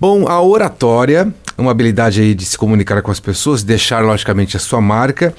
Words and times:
Bom, 0.00 0.26
a 0.26 0.40
oratória, 0.40 1.30
uma 1.58 1.72
habilidade 1.72 2.22
aí 2.22 2.34
de 2.34 2.46
se 2.46 2.56
comunicar 2.56 3.02
com 3.02 3.10
as 3.10 3.20
pessoas, 3.20 3.62
deixar 3.62 4.02
logicamente 4.02 4.56
a 4.56 4.58
sua 4.58 4.80
marca, 4.80 5.34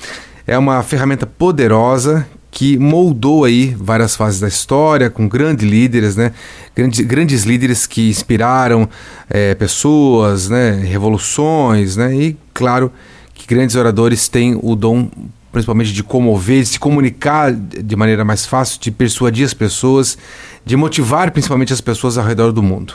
é 0.45 0.55
uma 0.55 0.83
ferramenta 0.83 1.25
poderosa 1.25 2.27
que 2.51 2.77
moldou 2.77 3.43
aí 3.43 3.75
várias 3.75 4.15
fases 4.15 4.39
da 4.39 4.47
história 4.47 5.09
com 5.09 5.27
grandes 5.27 5.67
líderes, 5.67 6.15
né? 6.15 6.31
Grandes, 6.75 6.99
grandes 6.99 7.43
líderes 7.43 7.87
que 7.87 8.07
inspiraram 8.07 8.87
é, 9.27 9.55
pessoas, 9.55 10.47
né? 10.47 10.73
Revoluções, 10.73 11.97
né? 11.97 12.13
E 12.13 12.37
claro 12.53 12.91
que 13.33 13.47
grandes 13.47 13.75
oradores 13.75 14.27
têm 14.27 14.59
o 14.61 14.75
dom 14.75 15.09
principalmente 15.51 15.91
de 15.91 16.03
comover, 16.03 16.61
de 16.61 16.69
se 16.69 16.79
comunicar 16.79 17.51
de 17.53 17.95
maneira 17.95 18.23
mais 18.23 18.45
fácil, 18.45 18.79
de 18.79 18.91
persuadir 18.91 19.45
as 19.45 19.53
pessoas, 19.53 20.17
de 20.65 20.75
motivar 20.75 21.31
principalmente 21.31 21.73
as 21.73 21.81
pessoas 21.81 22.17
ao 22.17 22.25
redor 22.25 22.51
do 22.51 22.63
mundo. 22.63 22.93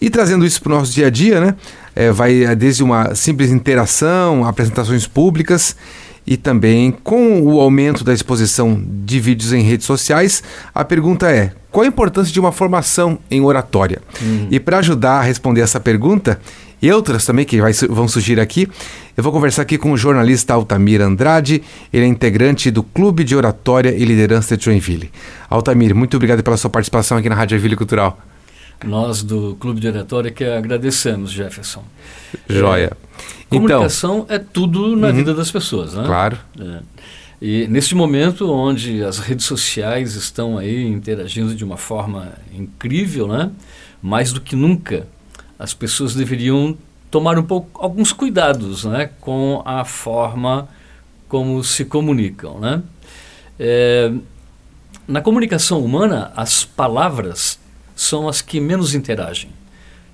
E 0.00 0.10
trazendo 0.10 0.44
isso 0.44 0.60
para 0.60 0.72
o 0.72 0.78
nosso 0.78 0.92
dia 0.92 1.06
a 1.06 1.10
dia, 1.10 1.40
né? 1.40 1.54
É, 1.96 2.10
vai 2.10 2.54
desde 2.56 2.82
uma 2.82 3.14
simples 3.14 3.50
interação, 3.50 4.44
apresentações 4.44 5.06
públicas 5.06 5.76
e 6.26 6.36
também 6.36 6.90
com 6.90 7.42
o 7.42 7.60
aumento 7.60 8.02
da 8.02 8.12
exposição 8.12 8.82
de 8.86 9.20
vídeos 9.20 9.52
em 9.52 9.62
redes 9.62 9.86
sociais, 9.86 10.42
a 10.74 10.84
pergunta 10.84 11.30
é: 11.30 11.52
qual 11.70 11.84
a 11.84 11.88
importância 11.88 12.32
de 12.32 12.40
uma 12.40 12.52
formação 12.52 13.18
em 13.30 13.40
oratória? 13.42 14.00
Uhum. 14.22 14.48
E 14.50 14.58
para 14.58 14.78
ajudar 14.78 15.18
a 15.18 15.22
responder 15.22 15.60
essa 15.60 15.78
pergunta, 15.78 16.40
e 16.84 16.92
outras 16.92 17.24
também 17.24 17.46
que 17.46 17.62
vai, 17.62 17.72
vão 17.88 18.06
surgir 18.06 18.38
aqui, 18.38 18.68
eu 19.16 19.22
vou 19.22 19.32
conversar 19.32 19.62
aqui 19.62 19.78
com 19.78 19.90
o 19.90 19.96
jornalista 19.96 20.52
Altamir 20.52 21.00
Andrade, 21.00 21.62
ele 21.90 22.04
é 22.04 22.06
integrante 22.06 22.70
do 22.70 22.82
Clube 22.82 23.24
de 23.24 23.34
Oratória 23.34 23.88
e 23.96 24.04
Liderança 24.04 24.54
de 24.54 24.66
Joinville. 24.66 25.10
Altamir, 25.48 25.94
muito 25.94 26.14
obrigado 26.18 26.42
pela 26.42 26.58
sua 26.58 26.68
participação 26.68 27.16
aqui 27.16 27.26
na 27.26 27.34
Rádio 27.34 27.56
Joinville 27.56 27.74
Cultural. 27.74 28.18
Nós 28.84 29.22
do 29.22 29.56
Clube 29.58 29.80
de 29.80 29.88
Oratória 29.88 30.30
que 30.30 30.44
agradecemos, 30.44 31.30
Jefferson. 31.30 31.82
Joia. 32.46 32.92
É, 32.92 33.48
comunicação 33.48 34.24
então, 34.24 34.36
é 34.36 34.38
tudo 34.38 34.94
na 34.94 35.06
uhum, 35.06 35.14
vida 35.14 35.32
das 35.32 35.50
pessoas, 35.50 35.94
né? 35.94 36.04
Claro. 36.04 36.36
É. 36.60 36.80
E 37.40 37.66
neste 37.66 37.94
momento 37.94 38.52
onde 38.52 39.02
as 39.02 39.18
redes 39.18 39.46
sociais 39.46 40.16
estão 40.16 40.58
aí 40.58 40.86
interagindo 40.86 41.54
de 41.54 41.64
uma 41.64 41.78
forma 41.78 42.34
incrível, 42.54 43.26
né? 43.26 43.50
Mais 44.02 44.34
do 44.34 44.40
que 44.42 44.54
nunca, 44.54 45.06
as 45.58 45.74
pessoas 45.74 46.14
deveriam 46.14 46.76
tomar 47.10 47.38
um 47.38 47.42
pouco 47.42 47.80
alguns 47.80 48.12
cuidados, 48.12 48.84
né? 48.84 49.10
Com 49.20 49.62
a 49.64 49.84
forma 49.84 50.68
como 51.28 51.62
se 51.62 51.84
comunicam, 51.84 52.58
né? 52.58 52.82
É, 53.58 54.12
na 55.06 55.20
comunicação 55.20 55.80
humana, 55.84 56.32
as 56.34 56.64
palavras 56.64 57.58
são 57.94 58.28
as 58.28 58.40
que 58.40 58.60
menos 58.60 58.94
interagem. 58.94 59.50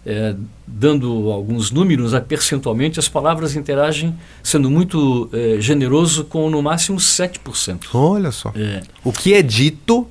É, 0.05 0.35
dando 0.67 1.31
alguns 1.31 1.71
números, 1.71 2.13
né, 2.13 2.21
percentualmente, 2.21 2.99
as 2.99 3.07
palavras 3.07 3.55
interagem 3.55 4.19
sendo 4.43 4.71
muito 4.71 5.29
é, 5.33 5.61
generoso 5.61 6.25
com 6.25 6.49
no 6.49 6.63
máximo 6.63 6.99
7%. 6.99 7.89
Olha 7.93 8.33
só. 8.33 8.51
É. 8.57 8.83
O 9.05 9.13
que 9.13 9.35
é 9.35 9.43
dito. 9.43 10.07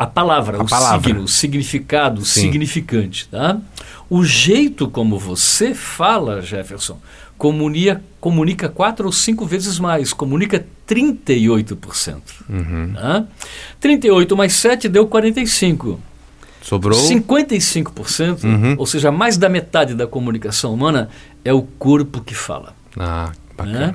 A 0.00 0.06
palavra, 0.06 0.56
a 0.56 0.62
o 0.62 0.66
palavra. 0.66 1.06
signo, 1.06 1.24
o 1.24 1.28
significado, 1.28 2.22
o 2.22 2.24
significante. 2.24 3.28
Tá? 3.28 3.58
O 4.08 4.24
jeito 4.24 4.88
como 4.88 5.18
você 5.18 5.74
fala, 5.74 6.40
Jefferson, 6.40 6.98
comunica, 7.36 8.02
comunica 8.18 8.70
quatro 8.70 9.04
ou 9.04 9.12
cinco 9.12 9.44
vezes 9.44 9.78
mais, 9.78 10.14
comunica 10.14 10.64
38%. 10.88 12.16
Uhum. 12.48 12.94
Tá? 12.94 13.26
38 13.78 14.34
mais 14.34 14.54
7 14.54 14.88
deu 14.88 15.06
45%. 15.06 15.98
Sobrou? 16.62 16.98
55%, 16.98 18.44
uhum. 18.44 18.76
ou 18.78 18.86
seja, 18.86 19.12
mais 19.12 19.36
da 19.36 19.50
metade 19.50 19.92
da 19.92 20.06
comunicação 20.06 20.72
humana 20.72 21.10
é 21.44 21.52
o 21.52 21.60
corpo 21.60 22.22
que 22.22 22.34
fala. 22.34 22.74
Ah, 22.98 23.32
bacana. 23.54 23.78
Né? 23.78 23.94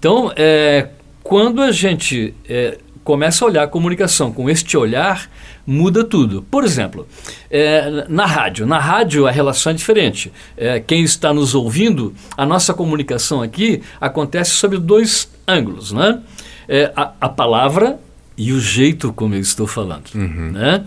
Então, 0.00 0.32
é, 0.34 0.88
quando 1.22 1.62
a 1.62 1.70
gente 1.70 2.34
é, 2.48 2.78
começa 3.04 3.44
a 3.44 3.48
olhar 3.48 3.62
a 3.64 3.68
comunicação 3.68 4.32
com 4.32 4.48
este 4.48 4.76
olhar, 4.76 5.30
muda 5.66 6.02
tudo. 6.02 6.42
Por 6.50 6.64
exemplo, 6.64 7.06
é, 7.50 8.06
na 8.08 8.24
rádio. 8.24 8.66
Na 8.66 8.78
rádio 8.78 9.26
a 9.26 9.30
relação 9.30 9.70
é 9.70 9.74
diferente. 9.74 10.32
É, 10.56 10.80
quem 10.80 11.04
está 11.04 11.32
nos 11.32 11.54
ouvindo, 11.54 12.14
a 12.36 12.46
nossa 12.46 12.72
comunicação 12.72 13.42
aqui 13.42 13.82
acontece 14.00 14.52
sob 14.52 14.78
dois 14.78 15.30
ângulos. 15.46 15.92
Né? 15.92 16.20
É, 16.66 16.90
a, 16.96 17.12
a 17.20 17.28
palavra 17.28 17.98
e 18.36 18.52
o 18.52 18.58
jeito 18.58 19.12
como 19.12 19.34
eu 19.34 19.40
estou 19.40 19.66
falando. 19.66 20.10
Uhum. 20.14 20.52
Né? 20.52 20.84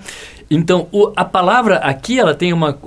Então, 0.49 0.87
o, 0.91 1.11
a 1.15 1.25
palavra 1.25 1.77
aqui 1.77 2.17
ela 2.17 2.33
tem 2.33 2.53
uma, 2.53 2.77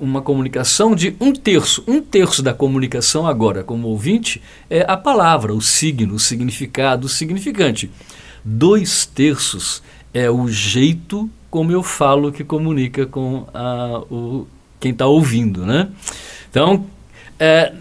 uma 0.00 0.22
comunicação 0.22 0.94
de 0.94 1.14
um 1.20 1.32
terço. 1.32 1.84
Um 1.86 2.00
terço 2.00 2.42
da 2.42 2.54
comunicação 2.54 3.26
agora, 3.26 3.62
como 3.62 3.88
ouvinte, 3.88 4.42
é 4.68 4.84
a 4.88 4.96
palavra, 4.96 5.54
o 5.54 5.60
signo, 5.60 6.14
o 6.14 6.18
significado, 6.18 7.06
o 7.06 7.10
significante. 7.10 7.90
Dois 8.44 9.06
terços 9.06 9.82
é 10.12 10.30
o 10.30 10.48
jeito 10.48 11.30
como 11.50 11.70
eu 11.70 11.82
falo 11.82 12.32
que 12.32 12.42
comunica 12.42 13.04
com 13.04 13.46
a, 13.52 14.02
o, 14.10 14.46
quem 14.80 14.92
está 14.92 15.06
ouvindo. 15.06 15.66
Né? 15.66 15.88
Então, 16.50 16.86
é, 17.38 17.72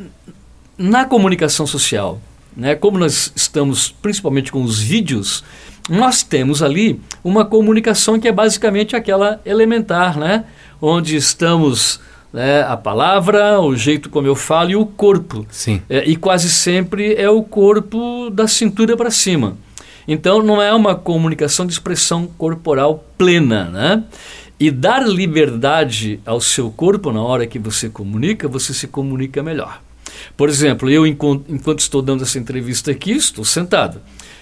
na 0.78 1.06
comunicação 1.06 1.66
social, 1.66 2.20
né, 2.56 2.76
como 2.76 2.98
nós 2.98 3.32
estamos 3.36 3.90
principalmente 3.90 4.52
com 4.52 4.62
os 4.62 4.80
vídeos, 4.80 5.44
nós 5.90 6.22
temos 6.22 6.62
ali 6.62 7.00
uma 7.24 7.46
comunicação 7.46 8.20
que 8.20 8.28
é 8.28 8.32
basicamente 8.32 8.96
aquela 8.96 9.40
elementar, 9.46 10.18
né? 10.18 10.46
Onde 10.82 11.16
estamos 11.16 12.00
né, 12.32 12.64
a 12.64 12.78
palavra, 12.78 13.60
o 13.60 13.76
jeito 13.76 14.10
como 14.10 14.28
eu 14.28 14.36
falo 14.36 14.72
e 14.72 14.76
o 14.76 14.86
corpo. 14.86 15.46
Sim. 15.50 15.82
É, 15.90 16.04
e 16.08 16.16
quase 16.16 16.50
sempre 16.50 17.16
é 17.16 17.30
o 17.30 17.44
corpo 17.44 18.30
da 18.30 18.48
cintura 18.48 18.96
para 18.96 19.12
cima. 19.12 19.58
Então 20.08 20.42
não 20.42 20.62
é 20.62 20.74
uma 20.74 20.96
comunicação 20.96 21.66
de 21.66 21.74
expressão 21.74 22.28
corporal 22.38 23.06
plena, 23.18 23.66
né? 23.66 24.04
E 24.60 24.70
dar 24.70 25.08
liberdade 25.08 26.20
ao 26.26 26.40
seu 26.40 26.70
corpo 26.70 27.12
na 27.12 27.22
hora 27.22 27.48
que 27.48 27.58
você 27.58 27.90
comunica, 27.90 28.48
você 28.48 28.74
se 28.74 28.88
comunica 28.88 29.42
melhor. 29.42 29.82
Por 30.38 30.50
exemplo, 30.50 30.90
eu 30.90 31.06
enquanto, 31.06 31.80
estou 31.80 32.02
dando 32.02 32.24
essa 32.24 32.38
entrevista 32.38 32.92
aqui, 32.92 33.12
estou 33.12 33.44
sentado. 33.44 34.02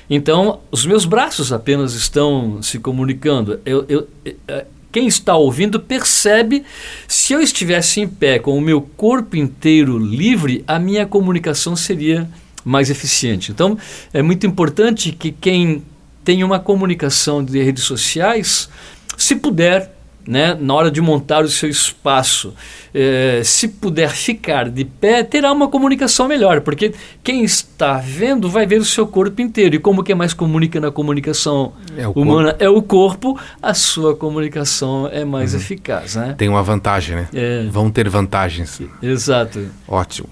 Então, 0.09 0.59
os 0.71 0.85
meus 0.85 1.05
braços 1.05 1.53
apenas 1.53 1.93
estão 1.93 2.61
se 2.61 2.79
comunicando. 2.79 3.59
Eu, 3.65 3.85
eu, 3.87 4.07
é, 4.47 4.65
quem 4.91 5.07
está 5.07 5.35
ouvindo 5.35 5.79
percebe, 5.79 6.63
se 7.07 7.33
eu 7.33 7.41
estivesse 7.41 8.01
em 8.01 8.07
pé 8.07 8.39
com 8.39 8.57
o 8.57 8.61
meu 8.61 8.81
corpo 8.81 9.35
inteiro 9.35 9.99
livre, 9.99 10.63
a 10.67 10.79
minha 10.79 11.05
comunicação 11.05 11.75
seria 11.75 12.27
mais 12.69 12.89
eficiente. 12.89 13.51
Então, 13.51 13.77
é 14.13 14.21
muito 14.21 14.45
importante 14.45 15.11
que 15.11 15.31
quem 15.31 15.83
tem 16.23 16.43
uma 16.43 16.59
comunicação 16.59 17.43
de 17.43 17.61
redes 17.63 17.83
sociais, 17.83 18.69
se 19.17 19.35
puder, 19.35 19.91
né, 20.27 20.55
na 20.59 20.75
hora 20.75 20.91
de 20.91 21.01
montar 21.01 21.43
o 21.43 21.47
seu 21.47 21.67
espaço, 21.67 22.53
eh, 22.93 23.41
se 23.43 23.67
puder 23.67 24.11
ficar 24.11 24.69
de 24.69 24.85
pé, 24.85 25.23
terá 25.23 25.51
uma 25.51 25.67
comunicação 25.67 26.27
melhor, 26.27 26.61
porque 26.61 26.93
quem 27.23 27.43
está 27.43 27.97
vendo 27.97 28.47
vai 28.47 28.67
ver 28.67 28.79
o 28.79 28.85
seu 28.85 29.07
corpo 29.07 29.41
inteiro. 29.41 29.75
E 29.75 29.79
como 29.79 30.03
que 30.03 30.13
mais 30.13 30.31
comunica 30.31 30.79
na 30.79 30.91
comunicação 30.91 31.73
é 31.97 32.07
humana 32.07 32.49
corpo. 32.49 32.63
é 32.63 32.69
o 32.69 32.81
corpo, 32.83 33.39
a 33.59 33.73
sua 33.73 34.15
comunicação 34.15 35.09
é 35.11 35.25
mais 35.25 35.53
uhum. 35.53 35.59
eficaz. 35.59 36.15
Né? 36.15 36.35
Tem 36.37 36.47
uma 36.47 36.61
vantagem, 36.61 37.15
né? 37.15 37.29
É. 37.33 37.65
Vão 37.71 37.89
ter 37.89 38.07
vantagens. 38.07 38.79
Exato. 39.01 39.65
Ótimo. 39.87 40.29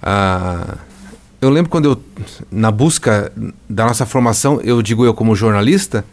Ah, 0.00 0.76
eu 1.42 1.50
lembro 1.50 1.68
quando 1.68 1.86
eu, 1.86 2.02
na 2.52 2.70
busca 2.70 3.32
da 3.68 3.84
nossa 3.84 4.06
formação, 4.06 4.60
eu 4.62 4.80
digo 4.80 5.04
eu 5.04 5.12
como 5.12 5.34
jornalista, 5.34 6.04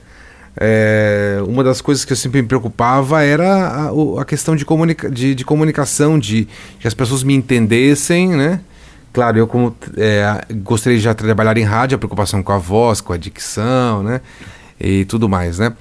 é, 0.58 1.38
uma 1.48 1.64
das 1.64 1.82
coisas 1.82 2.04
que 2.04 2.12
eu 2.12 2.18
sempre 2.18 2.42
me 2.42 2.48
preocupava 2.48 3.24
era 3.24 3.68
a, 3.68 4.22
a 4.22 4.26
questão 4.26 4.56
de, 4.56 4.66
comunica 4.66 5.10
de, 5.10 5.36
de, 5.36 5.46
comunicação, 5.46 6.18
de 6.18 6.48
que 6.80 6.88
as 6.88 6.96
pessoas 6.96 7.24
me 7.24 7.36
entendessem, 7.36 8.30
né? 8.30 8.60
Claro, 9.14 9.38
eu 9.38 9.48
como 9.48 9.76
é, 9.96 10.44
gostaria 10.64 10.98
de 10.98 11.04
já 11.04 11.14
trabalhar 11.14 11.56
em 11.58 11.64
rádio, 11.64 11.96
a 11.96 12.00
preocupação 12.00 12.42
com 12.42 12.52
a 12.52 12.58
voz, 12.58 13.00
com 13.00 13.14
a 13.14 13.18
dicção, 13.18 14.02
né? 14.02 14.22
E 14.82 15.06
tudo 15.06 15.30
mais, 15.30 15.60
né? 15.60 15.74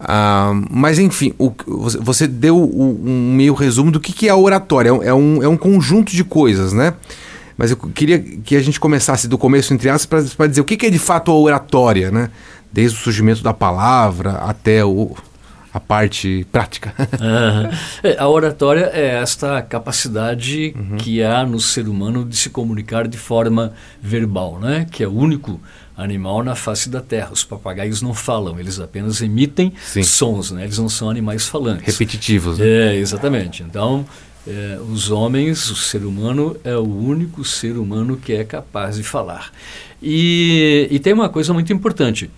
Ah, 0.00 0.52
mas 0.68 0.98
enfim, 0.98 1.32
o, 1.38 1.52
você 2.00 2.26
deu 2.26 2.58
um 2.58 3.32
meio 3.34 3.54
resumo 3.54 3.92
do 3.92 4.00
que, 4.00 4.12
que 4.12 4.26
é 4.28 4.30
a 4.30 4.36
oratória. 4.36 4.88
É 4.88 5.14
um, 5.14 5.42
é 5.42 5.48
um 5.48 5.56
conjunto 5.56 6.10
de 6.10 6.24
coisas, 6.24 6.72
né? 6.72 6.94
Mas 7.56 7.70
eu 7.70 7.76
queria 7.76 8.18
que 8.18 8.54
a 8.54 8.62
gente 8.62 8.78
começasse 8.78 9.26
do 9.26 9.38
começo, 9.38 9.72
entre 9.72 9.88
aspas, 9.88 10.34
para 10.34 10.46
dizer 10.46 10.60
o 10.60 10.64
que, 10.64 10.76
que 10.76 10.86
é 10.86 10.90
de 10.90 10.98
fato 10.98 11.30
a 11.30 11.34
oratória, 11.34 12.10
né? 12.10 12.30
desde 12.72 12.98
o 12.98 13.00
surgimento 13.00 13.42
da 13.42 13.54
palavra 13.54 14.32
até 14.32 14.84
o, 14.84 15.16
a 15.72 15.80
parte 15.80 16.46
prática. 16.52 16.92
é, 18.02 18.18
a 18.18 18.28
oratória 18.28 18.90
é 18.92 19.14
esta 19.14 19.62
capacidade 19.62 20.74
uhum. 20.76 20.98
que 20.98 21.22
há 21.22 21.46
no 21.46 21.58
ser 21.58 21.88
humano 21.88 22.22
de 22.22 22.36
se 22.36 22.50
comunicar 22.50 23.08
de 23.08 23.16
forma 23.16 23.72
verbal, 24.02 24.58
né? 24.60 24.86
que 24.90 25.02
é 25.02 25.08
o 25.08 25.14
único 25.14 25.58
animal 25.96 26.44
na 26.44 26.54
face 26.54 26.90
da 26.90 27.00
Terra. 27.00 27.30
Os 27.32 27.44
papagaios 27.44 28.02
não 28.02 28.12
falam, 28.12 28.60
eles 28.60 28.78
apenas 28.78 29.22
emitem 29.22 29.72
Sim. 29.82 30.02
sons, 30.02 30.50
né? 30.50 30.64
eles 30.64 30.76
não 30.76 30.90
são 30.90 31.08
animais 31.08 31.48
falantes. 31.48 31.86
Repetitivos. 31.86 32.58
Né? 32.58 32.66
É, 32.66 32.96
exatamente. 32.96 33.62
Então, 33.62 34.04
É, 34.46 34.78
os 34.80 35.10
homens, 35.10 35.68
o 35.70 35.76
ser 35.76 36.04
humano, 36.04 36.56
é 36.62 36.76
o 36.76 36.84
único 36.84 37.44
ser 37.44 37.76
humano 37.76 38.16
que 38.16 38.32
é 38.32 38.44
capaz 38.44 38.96
de 38.96 39.02
falar. 39.02 39.50
E, 40.02 40.86
e 40.90 40.98
tem 40.98 41.12
uma 41.12 41.28
coisa 41.28 41.52
muito 41.52 41.72
importante. 41.72 42.30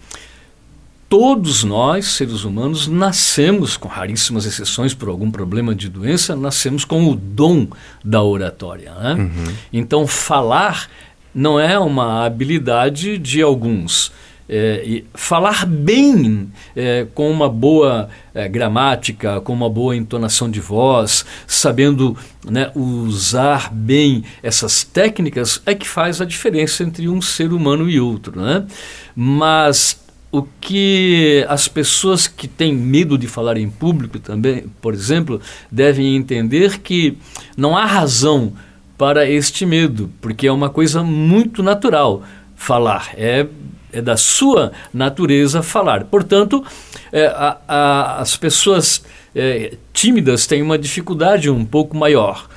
Todos 1.08 1.64
nós, 1.64 2.06
seres 2.06 2.44
humanos, 2.44 2.86
nascemos, 2.86 3.76
com 3.76 3.88
raríssimas 3.88 4.44
exceções 4.44 4.92
por 4.92 5.08
algum 5.08 5.30
problema 5.30 5.74
de 5.74 5.88
doença, 5.88 6.36
nascemos 6.36 6.84
com 6.84 7.10
o 7.10 7.14
dom 7.14 7.66
da 8.04 8.22
oratória. 8.22 8.92
Né? 8.92 9.14
Uhum. 9.14 9.54
Então, 9.72 10.06
falar 10.06 10.88
não 11.34 11.58
é 11.58 11.78
uma 11.78 12.26
habilidade 12.26 13.16
de 13.16 13.40
alguns. 13.40 14.12
É, 14.48 15.02
falar 15.12 15.66
bem, 15.66 16.50
é, 16.74 17.06
com 17.14 17.30
uma 17.30 17.48
boa 17.48 18.08
é, 18.34 18.48
gramática, 18.48 19.40
com 19.42 19.52
uma 19.52 19.68
boa 19.68 19.94
entonação 19.94 20.50
de 20.50 20.58
voz, 20.60 21.26
sabendo 21.46 22.16
né, 22.44 22.70
usar 22.74 23.70
bem 23.72 24.24
essas 24.42 24.84
técnicas, 24.84 25.60
é 25.66 25.74
que 25.74 25.86
faz 25.86 26.20
a 26.20 26.24
diferença 26.24 26.82
entre 26.82 27.08
um 27.08 27.20
ser 27.20 27.52
humano 27.52 27.90
e 27.90 28.00
outro. 28.00 28.40
Né? 28.40 28.64
Mas 29.14 30.00
o 30.30 30.42
que 30.60 31.44
as 31.48 31.68
pessoas 31.68 32.26
que 32.26 32.46
têm 32.46 32.74
medo 32.74 33.16
de 33.16 33.26
falar 33.26 33.56
em 33.56 33.68
público 33.68 34.18
também, 34.18 34.64
por 34.80 34.92
exemplo, 34.92 35.40
devem 35.70 36.16
entender 36.16 36.80
que 36.80 37.16
não 37.56 37.76
há 37.76 37.84
razão 37.84 38.52
para 38.96 39.28
este 39.28 39.64
medo, 39.64 40.10
porque 40.20 40.46
é 40.46 40.52
uma 40.52 40.68
coisa 40.68 41.02
muito 41.02 41.62
natural 41.62 42.22
falar, 42.56 43.12
é, 43.16 43.46
é 43.92 44.02
da 44.02 44.16
sua 44.16 44.72
natureza 44.92 45.62
falar. 45.62 46.04
Portanto, 46.04 46.64
é, 47.12 47.26
a, 47.26 47.58
a, 47.66 48.20
as 48.20 48.36
pessoas 48.36 49.04
é, 49.34 49.76
tímidas 49.92 50.46
têm 50.46 50.62
uma 50.62 50.78
dificuldade 50.78 51.50
um 51.50 51.64
pouco 51.64 51.96
maior. 51.96 52.48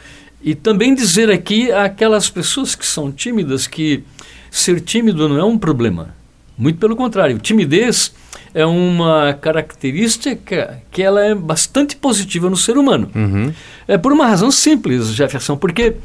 E 0.44 0.56
também 0.56 0.95
dizer 0.95 1.30
aqui 1.30 1.72
àquelas 1.72 2.30
pessoas 2.30 2.75
que 2.75 2.86
são 2.86 3.12
tímidas 3.12 3.68
que 3.68 4.04
ser 4.50 4.81
tímido 4.81 5.30
não 5.30 5.38
é 5.38 5.44
um 5.44 5.57
problema 5.57 6.22
muito 6.62 6.78
pelo 6.78 6.95
contrário, 6.95 7.39
timidez 7.39 8.13
é 8.54 8.63
uma 8.63 9.33
característica 9.33 10.80
que 10.92 11.01
ela 11.01 11.25
é 11.25 11.33
bastante 11.33 11.95
positiva 11.95 12.51
no 12.51 12.56
ser 12.56 12.78
humano. 12.78 13.10
Uhum. 13.16 13.51
É 13.88 13.98
por 13.98 14.12
uma 14.12 14.28
razão 14.28 14.51
simples, 14.51 15.07
Jefferson, 15.07 15.57
porque 15.57 15.95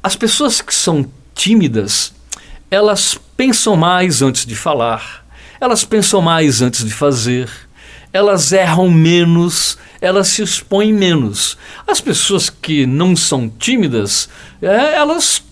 as 0.00 0.14
pessoas 0.14 0.60
que 0.60 0.72
são 0.72 1.04
tímidas, 1.34 2.14
elas 2.70 3.18
pensam 3.36 3.76
mais 3.76 4.22
antes 4.22 4.46
de 4.46 4.54
falar, 4.54 5.24
elas 5.60 5.84
pensam 5.84 6.20
mais 6.20 6.60
antes 6.62 6.84
de 6.84 6.92
fazer, 6.92 7.48
elas 8.12 8.52
erram 8.52 8.90
menos, 8.90 9.78
elas 10.00 10.28
se 10.28 10.42
expõem 10.42 10.92
menos. 10.92 11.58
As 11.86 12.00
pessoas 12.00 12.48
que 12.48 12.86
não 12.86 13.16
são 13.16 13.48
tímidas, 13.48 14.28
é, 14.62 14.94
elas 14.96 15.42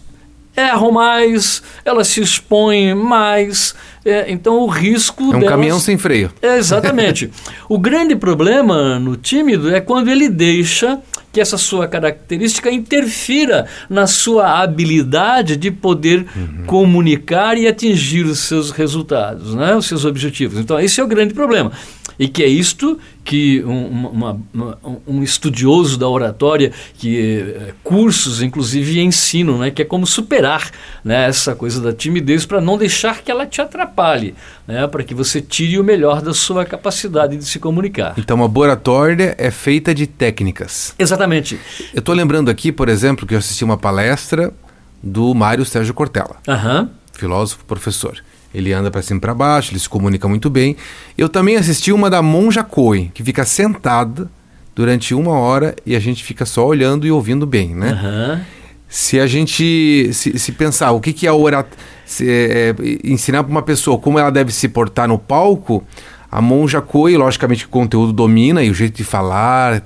erram 0.57 0.93
mais, 0.93 1.63
elas 1.85 2.09
se 2.09 2.21
expõem 2.21 2.95
mais, 2.95 3.75
é, 4.05 4.31
então 4.31 4.59
o 4.59 4.67
risco. 4.67 5.25
É 5.25 5.27
um 5.27 5.31
delas... 5.33 5.49
caminhão 5.49 5.81
sem 5.81 5.97
freio. 5.97 6.31
É, 6.43 6.57
exatamente. 6.57 7.31
o 7.69 7.79
grande 7.79 8.15
problema 8.15 8.99
no 8.99 9.17
tímido 9.17 9.75
é 9.75 9.81
quando 9.81 10.09
ele 10.09 10.29
deixa 10.29 11.01
que 11.33 11.41
essa 11.41 11.57
sua 11.57 11.89
característica 11.89 12.71
interfira 12.71 13.67
na 13.89 14.07
sua 14.07 14.61
habilidade 14.61 15.57
de 15.57 15.71
poder 15.71 16.27
uhum. 16.37 16.65
comunicar 16.67 17.57
e 17.57 17.67
atingir 17.67 18.27
os 18.27 18.41
seus 18.41 18.71
resultados, 18.71 19.55
né? 19.55 19.75
os 19.75 19.87
seus 19.87 20.05
objetivos. 20.05 20.59
Então, 20.59 20.79
esse 20.79 21.01
é 21.01 21.05
o 21.05 21.09
grande 21.09 21.33
problema. 21.33 21.73
E 22.19 22.29
que 22.29 22.43
é 22.43 22.47
isto 22.47 22.99
que 23.25 23.63
um, 23.65 24.09
uma, 24.09 24.41
uma, 24.53 24.79
um 25.07 25.23
estudioso 25.23 25.97
da 25.97 26.09
oratória, 26.09 26.73
que 26.99 27.19
é, 27.19 27.73
cursos 27.83 28.43
inclusive 28.43 29.01
ensinam, 29.01 29.59
né, 29.59 29.71
que 29.71 29.83
é 29.83 29.85
como 29.85 30.07
superar 30.07 30.71
né, 31.05 31.29
essa 31.29 31.55
coisa 31.55 31.81
da 31.81 31.93
timidez 31.93 32.45
para 32.45 32.61
não 32.61 32.77
deixar 32.77 33.23
que 33.23 33.31
ela 33.31 33.47
te 33.47 33.61
atrapalhe, 33.61 34.35
né, 34.67 34.87
para 34.89 35.05
que 35.05 35.15
você 35.15 35.41
tire 35.41 35.79
o 35.79 35.85
melhor 35.85 36.21
da 36.21 36.35
sua 36.35 36.65
capacidade 36.65 37.37
de 37.37 37.45
se 37.45 37.59
comunicar. 37.59 38.15
Então, 38.19 38.37
uma 38.37 38.59
oratória 38.59 39.35
é 39.39 39.51
feita 39.51 39.95
de 39.95 40.07
técnicas. 40.07 40.95
Exatamente. 40.99 41.22
Eu 41.93 42.01
estou 42.01 42.15
lembrando 42.15 42.51
aqui, 42.51 42.73
por 42.73 42.89
exemplo, 42.89 43.27
que 43.27 43.35
eu 43.35 43.39
assisti 43.39 43.65
uma 43.65 43.77
palestra 43.77 44.53
do 45.03 45.35
Mário 45.35 45.65
Sérgio 45.65 45.93
Cortella, 45.93 46.37
uhum. 46.47 46.89
filósofo, 47.13 47.65
professor. 47.65 48.23
Ele 48.55 48.73
anda 48.73 48.91
para 48.91 49.03
cima 49.03 49.19
e 49.19 49.21
para 49.21 49.35
baixo, 49.35 49.73
ele 49.73 49.81
se 49.81 49.89
comunica 49.89 50.29
muito 50.29 50.51
bem. 50.51 50.77
Eu 51.17 51.29
também 51.29 51.57
assisti 51.57 51.91
uma 51.91 52.11
da 52.11 52.21
Monja 52.21 52.63
Coen, 52.63 53.11
que 53.13 53.23
fica 53.23 53.45
sentada 53.45 54.31
durante 54.75 55.15
uma 55.15 55.33
hora 55.33 55.75
e 55.85 55.97
a 55.97 56.01
gente 56.01 56.23
fica 56.23 56.45
só 56.45 56.67
olhando 56.67 57.07
e 57.07 57.11
ouvindo 57.11 57.47
bem, 57.47 57.75
né? 57.75 57.93
Uhum. 57.93 58.41
Se 58.89 59.19
a 59.19 59.27
gente 59.27 60.13
se, 60.13 60.39
se, 60.39 60.53
pensar 60.53 60.91
o 60.93 61.01
que, 61.01 61.15
que 61.15 61.27
é 61.27 61.33
orar, 61.33 61.67
se, 62.05 62.27
é, 62.29 62.75
ensinar 63.03 63.43
para 63.43 63.51
uma 63.51 63.63
pessoa 63.63 63.99
como 63.99 64.19
ela 64.19 64.31
deve 64.31 64.53
se 64.53 64.69
portar 64.69 65.09
no 65.09 65.19
palco, 65.19 65.83
a 66.31 66.43
Monja 66.43 66.83
Coen, 66.83 67.17
logicamente, 67.17 67.65
o 67.65 67.69
conteúdo 67.71 68.13
domina 68.13 68.63
e 68.63 68.71
o 68.71 68.75
jeito 68.75 68.97
de 68.97 69.05
falar, 69.05 69.83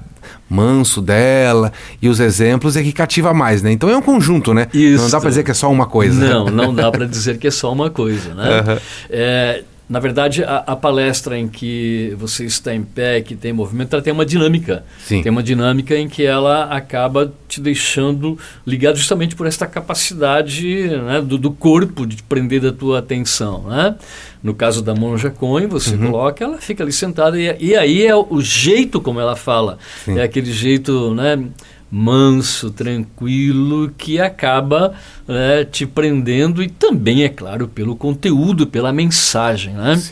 manso 0.49 1.01
dela 1.03 1.73
e 2.01 2.09
os 2.09 2.21
exemplos 2.21 2.77
é 2.77 2.83
que 2.83 2.93
cativa 2.93 3.35
mais, 3.35 3.63
né? 3.63 3.73
Então 3.73 3.89
é 3.89 3.97
um 3.97 4.03
conjunto, 4.03 4.55
né? 4.55 4.69
Isso. 4.73 5.03
Não 5.05 5.11
dá 5.11 5.21
para 5.21 5.31
dizer 5.31 5.43
que 5.45 5.51
é 5.51 5.55
só 5.55 5.71
uma 5.71 5.87
coisa. 5.87 6.29
Não, 6.29 6.47
não 6.47 6.75
dá 6.75 6.91
para 6.91 7.07
dizer 7.07 7.39
que 7.39 7.47
é 7.47 7.51
só 7.51 7.73
uma 7.73 7.91
coisa, 7.91 8.35
né? 8.35 8.61
Uhum. 8.61 8.79
É, 9.11 9.65
na 9.89 10.01
verdade, 10.01 10.43
a, 10.43 10.65
a, 10.67 10.75
palestra 10.75 11.39
em 11.39 11.47
que 11.47 12.13
você 12.19 12.45
está 12.45 12.75
em 12.75 12.83
pé, 12.83 13.21
que 13.21 13.37
tem 13.37 13.53
movimento, 13.53 13.95
ela 13.95 14.03
tem 14.03 14.13
uma 14.13 14.27
dinâmica. 14.27 14.85
Sim. 14.99 15.23
Tem 15.23 15.31
uma 15.31 15.45
dinâmica 15.45 15.97
em 15.97 16.09
que 16.09 16.25
ela 16.25 16.65
acaba 16.65 17.33
te 17.47 17.61
deixando 17.61 18.37
ligado 18.67 18.97
justamente 18.97 19.37
por 19.37 19.47
esta 19.47 19.65
capacidade 19.65 20.89
né, 20.89 21.23
do, 21.23 21.39
do, 21.39 21.53
corpo 21.53 22.05
de 22.05 22.21
prender 22.25 22.67
a 22.67 22.73
tua 22.73 22.99
atenção. 22.99 23.63
Né? 23.69 23.95
No 24.43 24.55
caso 24.55 24.83
da 24.83 24.93
Monja 24.93 25.31
Coen, 25.31 25.69
você 25.69 25.95
uhum. 25.95 26.11
coloca, 26.11 26.43
ela 26.43 26.59
fica 26.59 26.83
ali 26.83 26.93
sentada 26.93 27.39
e, 27.39 27.57
e 27.61 27.77
aí 27.77 28.05
é 28.05 28.15
o, 28.15 28.27
o 28.29 28.43
jeito 28.43 29.01
como 29.01 29.21
ela 29.21 29.37
fala. 29.37 29.79
Sim. 30.05 30.19
É 30.19 30.25
aquele 30.25 30.53
jeito... 30.53 31.15
Né, 31.15 31.45
manso, 31.91 32.71
tranquilo, 32.71 33.93
que 33.97 34.21
acaba 34.21 34.95
né, 35.27 35.65
te 35.65 35.87
prendendo 35.87 36.63
e 36.63 36.69
também, 36.69 37.23
é 37.23 37.29
claro, 37.29 37.69
pelo 37.69 37.95
conteúdo, 37.95 38.67
pela 38.67 38.93
mensagem. 38.93 39.73
Né? 39.75 40.03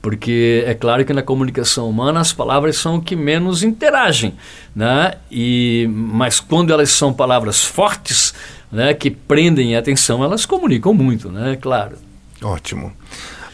Porque 0.00 0.64
é 0.66 0.74
claro 0.74 1.04
que 1.04 1.12
na 1.12 1.22
comunicação 1.22 1.88
humana 1.88 2.20
as 2.20 2.32
palavras 2.32 2.76
são 2.76 2.96
o 2.96 3.02
que 3.02 3.16
menos 3.16 3.62
interagem. 3.62 4.34
Né? 4.74 5.14
E, 5.30 5.88
mas 5.90 6.40
quando 6.40 6.72
elas 6.72 6.90
são 6.90 7.12
palavras 7.12 7.64
fortes, 7.64 8.32
né, 8.70 8.94
que 8.94 9.10
prendem 9.10 9.76
a 9.76 9.78
atenção, 9.78 10.22
elas 10.22 10.46
comunicam 10.46 10.94
muito, 10.94 11.30
né? 11.30 11.56
claro. 11.60 11.96
Ótimo. 12.42 12.92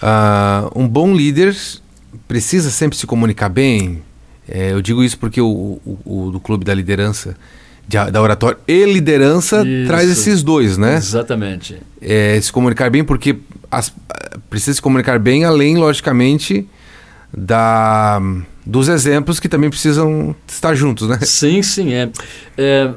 Uh, 0.02 0.80
um 0.80 0.88
bom 0.88 1.14
líder 1.14 1.54
precisa 2.26 2.70
sempre 2.70 2.96
se 2.96 3.06
comunicar 3.06 3.48
bem. 3.48 4.02
É, 4.48 4.72
eu 4.72 4.82
digo 4.82 5.04
isso 5.04 5.18
porque 5.18 5.40
o, 5.40 5.80
o, 5.84 5.98
o 6.04 6.30
do 6.32 6.40
Clube 6.40 6.64
da 6.64 6.74
Liderança 6.74 7.36
de, 7.90 8.10
da 8.10 8.22
oratória 8.22 8.56
e 8.68 8.84
liderança 8.84 9.66
Isso. 9.66 9.88
traz 9.88 10.08
esses 10.08 10.44
dois, 10.44 10.78
né? 10.78 10.96
Exatamente. 10.96 11.76
É, 12.00 12.40
se 12.40 12.52
comunicar 12.52 12.88
bem, 12.88 13.02
porque 13.02 13.36
as, 13.68 13.92
precisa 14.48 14.74
se 14.74 14.82
comunicar 14.82 15.18
bem, 15.18 15.44
além, 15.44 15.76
logicamente, 15.76 16.68
da, 17.36 18.22
dos 18.64 18.88
exemplos 18.88 19.40
que 19.40 19.48
também 19.48 19.68
precisam 19.68 20.34
estar 20.46 20.74
juntos, 20.74 21.08
né? 21.08 21.18
Sim, 21.22 21.62
sim. 21.62 21.92
É. 21.92 22.08
é 22.56 22.90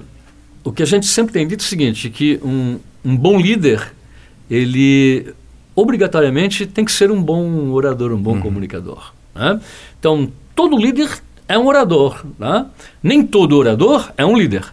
o 0.64 0.72
que 0.72 0.84
a 0.84 0.86
gente 0.86 1.08
sempre 1.08 1.34
tem 1.34 1.46
dito 1.46 1.62
é 1.62 1.66
o 1.66 1.68
seguinte, 1.68 2.10
que 2.10 2.40
um, 2.42 2.80
um 3.04 3.18
bom 3.18 3.38
líder, 3.38 3.92
ele 4.50 5.34
obrigatoriamente 5.76 6.66
tem 6.68 6.86
que 6.86 6.92
ser 6.92 7.12
um 7.12 7.22
bom 7.22 7.72
orador, 7.72 8.14
um 8.14 8.22
bom 8.22 8.36
uhum. 8.36 8.42
comunicador. 8.42 9.12
Né? 9.36 9.60
Então, 10.00 10.32
todo 10.56 10.78
líder 10.78 11.10
é 11.50 11.58
um 11.58 11.66
orador. 11.66 12.24
Né? 12.40 12.66
Nem 13.02 13.26
todo 13.26 13.58
orador 13.58 14.10
é 14.16 14.26
um 14.26 14.38
líder. 14.38 14.72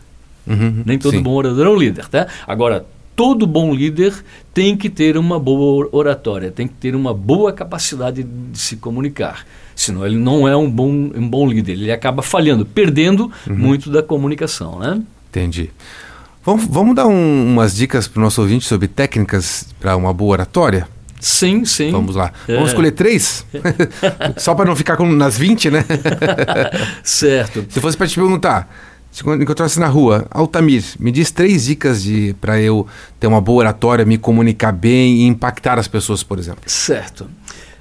Uhum, 0.50 0.82
Nem 0.84 0.98
todo 0.98 1.12
sim. 1.16 1.22
bom 1.22 1.34
orador 1.34 1.66
é 1.66 1.70
um 1.70 1.76
líder, 1.76 2.08
tá? 2.08 2.26
Agora, 2.46 2.84
todo 3.14 3.46
bom 3.46 3.74
líder 3.74 4.14
tem 4.52 4.76
que 4.76 4.88
ter 4.88 5.16
uma 5.16 5.38
boa 5.38 5.88
oratória, 5.92 6.50
tem 6.50 6.66
que 6.66 6.74
ter 6.74 6.94
uma 6.94 7.12
boa 7.12 7.52
capacidade 7.52 8.22
de 8.22 8.58
se 8.58 8.76
comunicar. 8.76 9.46
Senão 9.76 10.04
ele 10.04 10.16
não 10.16 10.48
é 10.48 10.56
um 10.56 10.70
bom, 10.70 10.88
um 10.88 11.28
bom 11.28 11.48
líder, 11.48 11.72
ele 11.72 11.92
acaba 11.92 12.22
falhando, 12.22 12.66
perdendo 12.66 13.30
uhum. 13.46 13.56
muito 13.56 13.90
da 13.90 14.02
comunicação, 14.02 14.78
né? 14.78 15.00
Entendi. 15.28 15.70
Vamos, 16.42 16.64
vamos 16.64 16.96
dar 16.96 17.06
um, 17.06 17.52
umas 17.52 17.74
dicas 17.76 18.08
para 18.08 18.20
o 18.20 18.22
nosso 18.22 18.40
ouvinte 18.40 18.66
sobre 18.66 18.88
técnicas 18.88 19.68
para 19.78 19.94
uma 19.96 20.12
boa 20.12 20.32
oratória? 20.32 20.88
Sim, 21.20 21.66
sim. 21.66 21.90
Vamos 21.90 22.16
lá. 22.16 22.32
É. 22.48 22.54
Vamos 22.54 22.70
escolher 22.70 22.92
três? 22.92 23.44
Só 24.38 24.54
para 24.54 24.64
não 24.64 24.74
ficar 24.74 24.96
com, 24.96 25.06
nas 25.12 25.36
20, 25.36 25.70
né? 25.70 25.84
certo. 27.04 27.66
Se 27.68 27.78
fosse 27.80 27.96
para 27.96 28.06
te 28.06 28.14
perguntar, 28.14 28.89
se 29.10 29.28
encontrasse 29.28 29.80
na 29.80 29.88
rua, 29.88 30.26
Altamir, 30.30 30.84
me 30.98 31.10
diz 31.10 31.30
três 31.30 31.64
dicas 31.64 32.02
de 32.02 32.34
para 32.40 32.60
eu 32.60 32.86
ter 33.18 33.26
uma 33.26 33.40
boa 33.40 33.58
oratória, 33.58 34.04
me 34.04 34.16
comunicar 34.16 34.72
bem 34.72 35.22
e 35.22 35.26
impactar 35.26 35.78
as 35.78 35.88
pessoas, 35.88 36.22
por 36.22 36.38
exemplo. 36.38 36.62
Certo. 36.66 37.28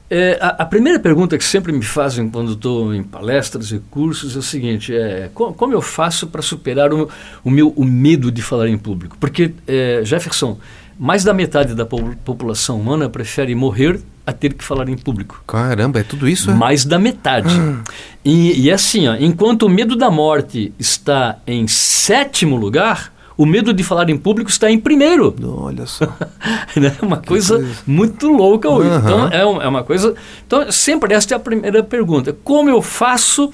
É, 0.09 0.39
a, 0.41 0.47
a, 0.63 0.65
primeira 0.65 0.99
pergunta 0.99 1.37
que 1.37 1.43
sempre 1.43 1.71
me 1.71 1.83
fazem 1.83 2.27
quando 2.29 2.53
estou 2.53 2.95
em 2.95 3.03
palestras 3.03 3.71
e 3.71 3.77
cursos 3.91 4.35
é 4.35 4.39
o 4.39 4.41
seguinte: 4.41 4.91
é, 4.91 5.29
como, 5.35 5.53
como 5.53 5.73
eu 5.73 5.81
faço 5.83 6.25
para 6.25 6.41
superar 6.41 6.91
o, 6.91 7.07
o, 7.43 7.51
meu 7.51 7.69
o 7.75 7.85
medo 7.85 8.31
de 8.31 8.41
falar 8.41 8.67
em 8.67 8.77
público? 8.77 9.15
Porque, 9.19 9.53
é, 9.67 10.01
Jefferson, 10.03 10.57
mais 10.97 11.23
da 11.23 11.31
metade 11.31 11.75
da 11.75 11.85
po 11.85 12.15
população 12.25 12.79
humana 12.81 13.07
prefere 13.07 13.53
morrer 13.53 14.01
a 14.29 14.33
ter 14.33 14.53
que 14.53 14.63
falar 14.63 14.87
em 14.89 14.97
público. 14.97 15.43
Caramba, 15.45 15.99
é 15.99 16.03
tudo 16.03 16.27
isso? 16.27 16.51
É? 16.51 16.53
Mais 16.53 16.85
da 16.85 16.97
metade. 16.97 17.53
Ah. 17.59 17.83
E, 18.23 18.61
e 18.61 18.71
assim, 18.71 19.07
ó, 19.07 19.15
enquanto 19.19 19.63
o 19.63 19.69
medo 19.69 19.95
da 19.95 20.09
morte 20.09 20.73
está 20.79 21.37
em 21.45 21.67
sétimo 21.67 22.55
lugar, 22.55 23.11
o 23.39 23.45
medo 23.45 23.73
de 23.73 23.83
falar 23.83 24.09
em 24.09 24.17
público 24.17 24.49
está 24.49 24.69
em 24.69 24.77
primeiro. 24.77 25.33
Olha 25.41 25.85
só. 25.85 26.05
né? 26.75 26.93
Uma 27.01 27.17
coisa, 27.17 27.55
coisa, 27.55 27.73
muito 27.87 28.27
louca 28.27 28.69
hoje. 28.69 28.89
Uhum. 28.89 28.97
Então, 28.97 29.27
é, 29.31 29.39
é 29.39 29.67
uma 29.67 29.81
coisa. 29.81 30.13
Então, 30.45 30.69
sempre 30.71 31.13
esta 31.13 31.33
é 31.33 31.37
a 31.37 31.39
primeira 31.39 31.81
pergunta. 31.81 32.35
Como 32.43 32.69
eu 32.69 32.81
faço 32.81 33.49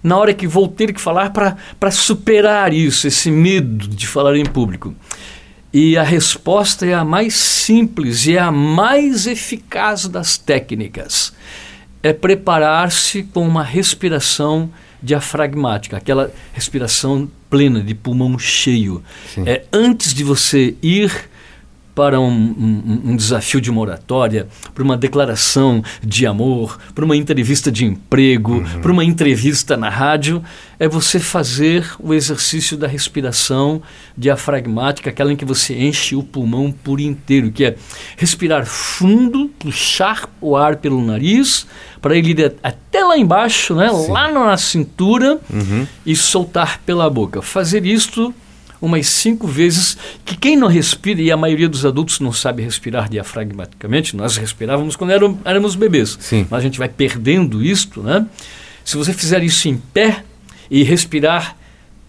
na 0.00 0.16
hora 0.16 0.32
que 0.32 0.46
vou 0.46 0.68
ter 0.68 0.92
que 0.92 1.00
falar 1.00 1.30
para 1.30 1.90
superar 1.90 2.72
isso, 2.72 3.08
esse 3.08 3.28
medo 3.28 3.88
de 3.88 4.06
falar 4.06 4.36
em 4.36 4.44
público? 4.44 4.94
E 5.74 5.98
a 5.98 6.04
resposta 6.04 6.86
é 6.86 6.94
a 6.94 7.04
mais 7.04 7.34
simples 7.34 8.26
e 8.26 8.36
é 8.36 8.38
a 8.38 8.52
mais 8.52 9.26
eficaz 9.26 10.06
das 10.06 10.38
técnicas. 10.38 11.32
É 12.00 12.12
preparar-se 12.12 13.24
com 13.24 13.44
uma 13.44 13.64
respiração 13.64 14.70
diafragmática, 15.02 15.96
aquela 15.96 16.32
respiração 16.52 17.28
plena 17.50 17.82
de 17.82 17.92
pulmão 17.92 18.38
cheio. 18.38 19.02
Sim. 19.34 19.42
É 19.48 19.64
antes 19.72 20.14
de 20.14 20.22
você 20.22 20.76
ir 20.80 21.28
para 21.94 22.20
um, 22.20 22.26
um, 22.26 23.00
um, 23.10 23.16
desafio 23.16 23.60
de 23.60 23.70
uma 23.70 23.80
oratória, 23.80 24.48
para 24.74 24.82
uma 24.82 24.96
declaração 24.96 25.82
de 26.02 26.26
amor, 26.26 26.78
para 26.94 27.04
uma 27.04 27.16
entrevista 27.16 27.70
de 27.70 27.84
emprego, 27.84 28.54
uhum. 28.54 28.80
para 28.80 28.92
uma 28.92 29.04
entrevista 29.04 29.76
na 29.76 29.88
rádio, 29.88 30.42
é 30.78 30.88
você 30.88 31.20
fazer 31.20 31.88
o 32.00 32.12
exercício 32.12 32.76
da 32.76 32.88
respiração 32.88 33.80
diafragmática, 34.18 35.10
aquela 35.10 35.32
em 35.32 35.36
que 35.36 35.44
você 35.44 35.74
enche 35.78 36.16
o 36.16 36.22
pulmão 36.22 36.72
por 36.72 37.00
inteiro, 37.00 37.52
que 37.52 37.64
é 37.64 37.76
respirar 38.16 38.66
fundo, 38.66 39.48
puxar 39.58 40.28
o 40.40 40.56
ar 40.56 40.76
pelo 40.76 41.04
nariz, 41.04 41.66
para 42.02 42.16
ele 42.16 42.32
ir 42.32 42.54
até 42.62 43.04
lá 43.04 43.16
embaixo, 43.16 43.74
né, 43.74 43.88
lá 44.08 44.30
na 44.30 44.56
cintura, 44.56 45.38
uhum. 45.48 45.86
e 46.04 46.16
soltar 46.16 46.80
pela 46.84 47.08
boca. 47.08 47.40
Fazer 47.40 47.86
isto 47.86 48.34
umas 48.80 49.06
cinco 49.06 49.46
vezes, 49.46 49.96
que 50.24 50.36
quem 50.36 50.56
não 50.56 50.68
respira, 50.68 51.20
e 51.20 51.30
a 51.30 51.36
maioria 51.36 51.68
dos 51.68 51.84
adultos 51.84 52.20
não 52.20 52.32
sabe 52.32 52.62
respirar 52.62 53.08
diafragmaticamente, 53.08 54.16
nós 54.16 54.36
respirávamos 54.36 54.96
quando 54.96 55.10
éramos, 55.10 55.38
éramos 55.44 55.74
bebês, 55.74 56.16
Sim. 56.20 56.46
mas 56.50 56.60
a 56.60 56.62
gente 56.62 56.78
vai 56.78 56.88
perdendo 56.88 57.62
isto, 57.62 58.02
né? 58.02 58.26
Se 58.84 58.96
você 58.96 59.12
fizer 59.12 59.42
isso 59.42 59.68
em 59.68 59.76
pé 59.76 60.22
e 60.70 60.82
respirar 60.82 61.56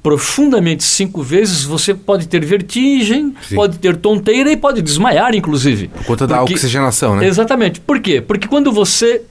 profundamente 0.03 0.84
cinco 0.84 1.24
vezes, 1.24 1.63
você 1.63 1.93
pode 1.93 2.27
ter 2.27 2.45
vertigem, 2.45 3.34
Sim. 3.41 3.55
pode 3.55 3.79
ter 3.79 3.95
tonteira 3.95 4.51
e 4.51 4.57
pode 4.57 4.81
desmaiar, 4.81 5.34
inclusive. 5.34 5.88
Por 5.88 6.05
conta 6.05 6.27
da 6.27 6.43
oxigenação, 6.43 7.15
né? 7.15 7.25
Exatamente. 7.25 7.79
Por 7.79 8.00
quê? 8.00 8.22
Porque 8.22 8.48
quando 8.48 8.72
você 8.72 9.24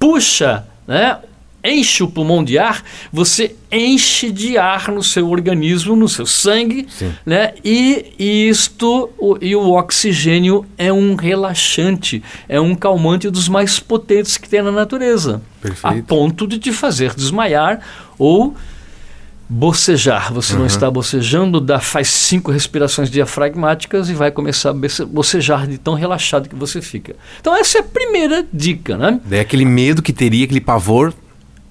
puxa 0.00 0.66
né, 0.86 1.18
enche 1.64 2.02
o 2.02 2.08
pulmão 2.08 2.44
de 2.44 2.58
ar, 2.58 2.82
você 3.12 3.54
enche 3.70 4.30
de 4.30 4.56
ar 4.56 4.90
no 4.90 5.02
seu 5.02 5.28
organismo, 5.28 5.96
no 5.96 6.08
seu 6.08 6.26
sangue, 6.26 6.86
Sim. 6.88 7.12
né? 7.24 7.54
E, 7.64 8.14
e 8.18 8.48
isto 8.48 9.10
o, 9.18 9.36
e 9.40 9.54
o 9.56 9.72
oxigênio 9.72 10.64
é 10.78 10.92
um 10.92 11.14
relaxante, 11.14 12.22
é 12.48 12.60
um 12.60 12.74
calmante 12.74 13.28
dos 13.28 13.48
mais 13.48 13.78
potentes 13.80 14.36
que 14.36 14.48
tem 14.48 14.62
na 14.62 14.72
natureza, 14.72 15.42
Perfeito. 15.60 15.98
a 15.98 16.02
ponto 16.02 16.46
de 16.46 16.58
te 16.58 16.72
fazer 16.72 17.14
desmaiar 17.14 17.80
ou 18.18 18.54
bocejar. 19.48 20.32
Você 20.32 20.54
uhum. 20.54 20.60
não 20.60 20.66
está 20.66 20.90
bocejando, 20.90 21.60
dá, 21.60 21.78
faz 21.78 22.08
cinco 22.08 22.50
respirações 22.50 23.10
diafragmáticas 23.10 24.08
e 24.08 24.14
vai 24.14 24.30
começar 24.30 24.70
a 24.70 25.06
bocejar 25.06 25.66
de 25.66 25.78
tão 25.78 25.94
relaxado 25.94 26.48
que 26.48 26.54
você 26.54 26.82
fica. 26.82 27.14
Então 27.40 27.56
essa 27.56 27.78
é 27.78 27.80
a 27.80 27.84
primeira 27.84 28.44
dica, 28.52 28.96
né? 28.96 29.20
É 29.30 29.40
aquele 29.40 29.64
medo 29.64 30.02
que 30.02 30.12
teria, 30.12 30.44
aquele 30.44 30.60
pavor 30.60 31.14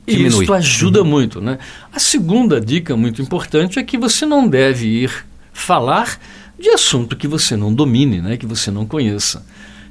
diminui. 0.05 0.43
Isso 0.43 0.53
ajuda 0.53 1.01
uhum. 1.01 1.07
muito, 1.07 1.41
né? 1.41 1.57
A 1.91 1.99
segunda 1.99 2.59
dica 2.59 2.95
muito 2.95 3.21
importante 3.21 3.79
é 3.79 3.83
que 3.83 3.97
você 3.97 4.25
não 4.25 4.47
deve 4.47 4.87
ir 4.87 5.25
falar 5.51 6.19
de 6.59 6.69
assunto 6.69 7.15
que 7.15 7.27
você 7.27 7.55
não 7.55 7.73
domine, 7.73 8.21
né? 8.21 8.37
Que 8.37 8.45
você 8.45 8.71
não 8.71 8.85
conheça. 8.85 9.45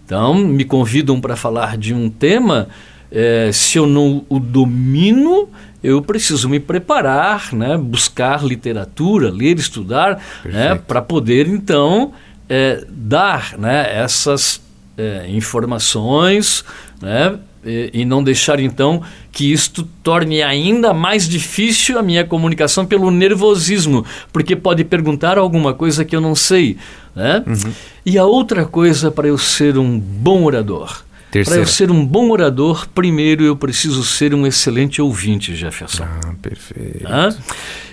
Então, 0.04 0.34
me 0.34 0.64
convidam 0.64 1.20
para 1.20 1.34
falar 1.34 1.76
de 1.76 1.94
um 1.94 2.10
tema, 2.10 2.68
é, 3.10 3.50
se 3.52 3.78
eu 3.78 3.86
não 3.86 4.24
o 4.28 4.38
domino, 4.38 5.48
eu 5.82 6.02
preciso 6.02 6.48
me 6.48 6.60
preparar, 6.60 7.52
né? 7.52 7.76
buscar 7.76 8.44
literatura, 8.44 9.30
ler, 9.30 9.58
estudar, 9.58 10.22
né? 10.44 10.74
para 10.74 11.00
poder 11.00 11.46
então 11.46 12.12
é, 12.48 12.84
dar 12.88 13.56
né? 13.58 13.94
essas 13.94 14.60
é, 14.96 15.26
informações 15.28 16.64
né? 17.00 17.38
E, 17.64 17.90
e, 17.92 18.04
não 18.04 18.22
deixar 18.22 18.60
então 18.60 19.02
que 19.32 19.52
isto 19.52 19.82
torne 20.02 20.42
ainda 20.42 20.92
mais 20.92 21.28
difícil 21.28 21.98
a 21.98 22.02
minha 22.02 22.24
comunicação 22.24 22.84
pelo 22.84 23.10
nervosismo, 23.10 24.04
porque 24.32 24.54
pode 24.54 24.84
perguntar 24.84 25.38
alguma 25.38 25.74
coisa 25.74 26.04
que 26.04 26.14
eu 26.14 26.20
não 26.20 26.34
sei. 26.34 26.76
Né? 27.14 27.42
Uhum. 27.46 27.72
E 28.04 28.18
a 28.18 28.24
outra 28.24 28.64
coisa 28.64 29.10
para 29.10 29.28
eu 29.28 29.38
ser 29.38 29.78
um 29.78 29.98
bom 29.98 30.44
orador. 30.44 31.04
Para 31.42 31.56
eu 31.56 31.66
ser 31.66 31.90
um 31.90 32.06
bom 32.06 32.30
orador, 32.30 32.86
primeiro 32.94 33.42
eu 33.42 33.56
preciso 33.56 34.04
ser 34.04 34.32
um 34.34 34.46
excelente 34.46 35.02
ouvinte, 35.02 35.56
Jefferson. 35.56 36.04
Ah, 36.04 36.32
perfeito. 36.40 37.08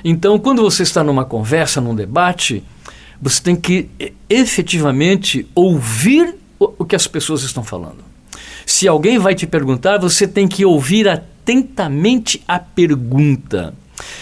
Então, 0.04 0.38
quando 0.38 0.62
você 0.62 0.84
está 0.84 1.04
numa 1.04 1.26
conversa, 1.26 1.82
num 1.82 1.96
debate, 1.96 2.64
você 3.20 3.42
tem 3.42 3.56
que 3.56 3.90
efetivamente 4.30 5.48
ouvir 5.56 6.36
o 6.60 6.86
que 6.86 6.96
as 6.96 7.08
pessoas 7.08 7.42
estão 7.42 7.64
falando. 7.64 8.11
Se 8.66 8.88
alguém 8.88 9.18
vai 9.18 9.36
te 9.36 9.46
perguntar, 9.46 9.98
você 10.00 10.28
tem 10.28 10.48
que 10.48 10.66
ouvir 10.66 11.08
atentamente 11.08 12.42
a 12.48 12.60
pergunta. 12.60 13.74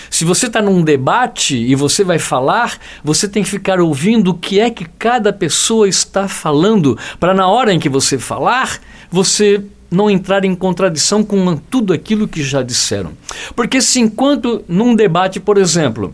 Se 0.09 0.25
você 0.25 0.47
está 0.47 0.61
num 0.61 0.83
debate 0.83 1.55
e 1.55 1.75
você 1.75 2.03
vai 2.03 2.19
falar, 2.19 2.77
você 3.03 3.27
tem 3.27 3.43
que 3.43 3.49
ficar 3.49 3.79
ouvindo 3.79 4.31
o 4.31 4.33
que 4.33 4.59
é 4.59 4.69
que 4.69 4.85
cada 4.85 5.31
pessoa 5.31 5.87
está 5.87 6.27
falando, 6.27 6.97
para 7.19 7.33
na 7.33 7.47
hora 7.47 7.73
em 7.73 7.79
que 7.79 7.87
você 7.87 8.17
falar, 8.17 8.79
você 9.09 9.63
não 9.91 10.09
entrar 10.09 10.45
em 10.45 10.53
contradição 10.53 11.23
com 11.23 11.55
tudo 11.55 11.93
aquilo 11.93 12.27
que 12.27 12.43
já 12.43 12.61
disseram. 12.61 13.11
Porque 13.55 13.81
se 13.81 13.99
enquanto 13.99 14.63
num 14.67 14.95
debate, 14.95 15.39
por 15.39 15.57
exemplo, 15.57 16.13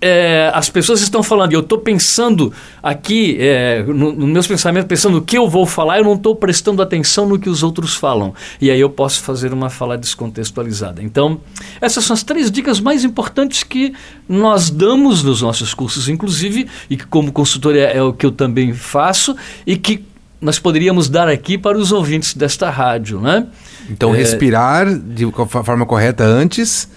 é, 0.00 0.50
as 0.54 0.70
pessoas 0.70 1.02
estão 1.02 1.22
falando, 1.22 1.52
e 1.52 1.54
eu 1.54 1.60
estou 1.60 1.78
pensando 1.78 2.52
aqui, 2.82 3.36
é, 3.38 3.82
nos 3.82 4.16
no 4.16 4.26
meus 4.26 4.46
pensamentos, 4.46 4.88
pensando 4.88 5.18
o 5.18 5.22
que 5.22 5.36
eu 5.36 5.48
vou 5.48 5.66
falar, 5.66 5.98
eu 5.98 6.04
não 6.04 6.14
estou 6.14 6.34
prestando 6.34 6.80
atenção 6.80 7.28
no 7.28 7.38
que 7.38 7.50
os 7.50 7.62
outros 7.62 7.94
falam. 7.94 8.34
E 8.60 8.70
aí 8.70 8.80
eu 8.80 8.88
posso 8.88 9.20
fazer 9.22 9.52
uma 9.52 9.68
fala 9.68 9.98
descontextualizada. 9.98 11.02
Então, 11.02 11.40
essas 11.80 12.04
são 12.04 12.14
as 12.14 12.22
três 12.22 12.50
dicas 12.50 12.80
mais 12.80 13.04
importantes 13.04 13.62
que 13.62 13.92
nós 14.28 14.70
damos 14.70 15.22
nos 15.22 15.42
nossos 15.42 15.74
cursos, 15.74 16.08
inclusive, 16.08 16.66
e 16.88 16.96
que 16.96 17.06
como 17.06 17.30
consultor 17.30 17.76
é, 17.76 17.96
é 17.96 18.02
o 18.02 18.12
que 18.12 18.24
eu 18.24 18.32
também 18.32 18.72
faço, 18.72 19.36
e 19.66 19.76
que 19.76 20.04
nós 20.40 20.58
poderíamos 20.58 21.10
dar 21.10 21.28
aqui 21.28 21.58
para 21.58 21.76
os 21.76 21.92
ouvintes 21.92 22.32
desta 22.32 22.70
rádio, 22.70 23.20
né? 23.20 23.46
Então, 23.90 24.14
é, 24.14 24.18
respirar 24.18 24.86
de 24.98 25.30
forma 25.62 25.84
correta 25.84 26.24
antes 26.24 26.88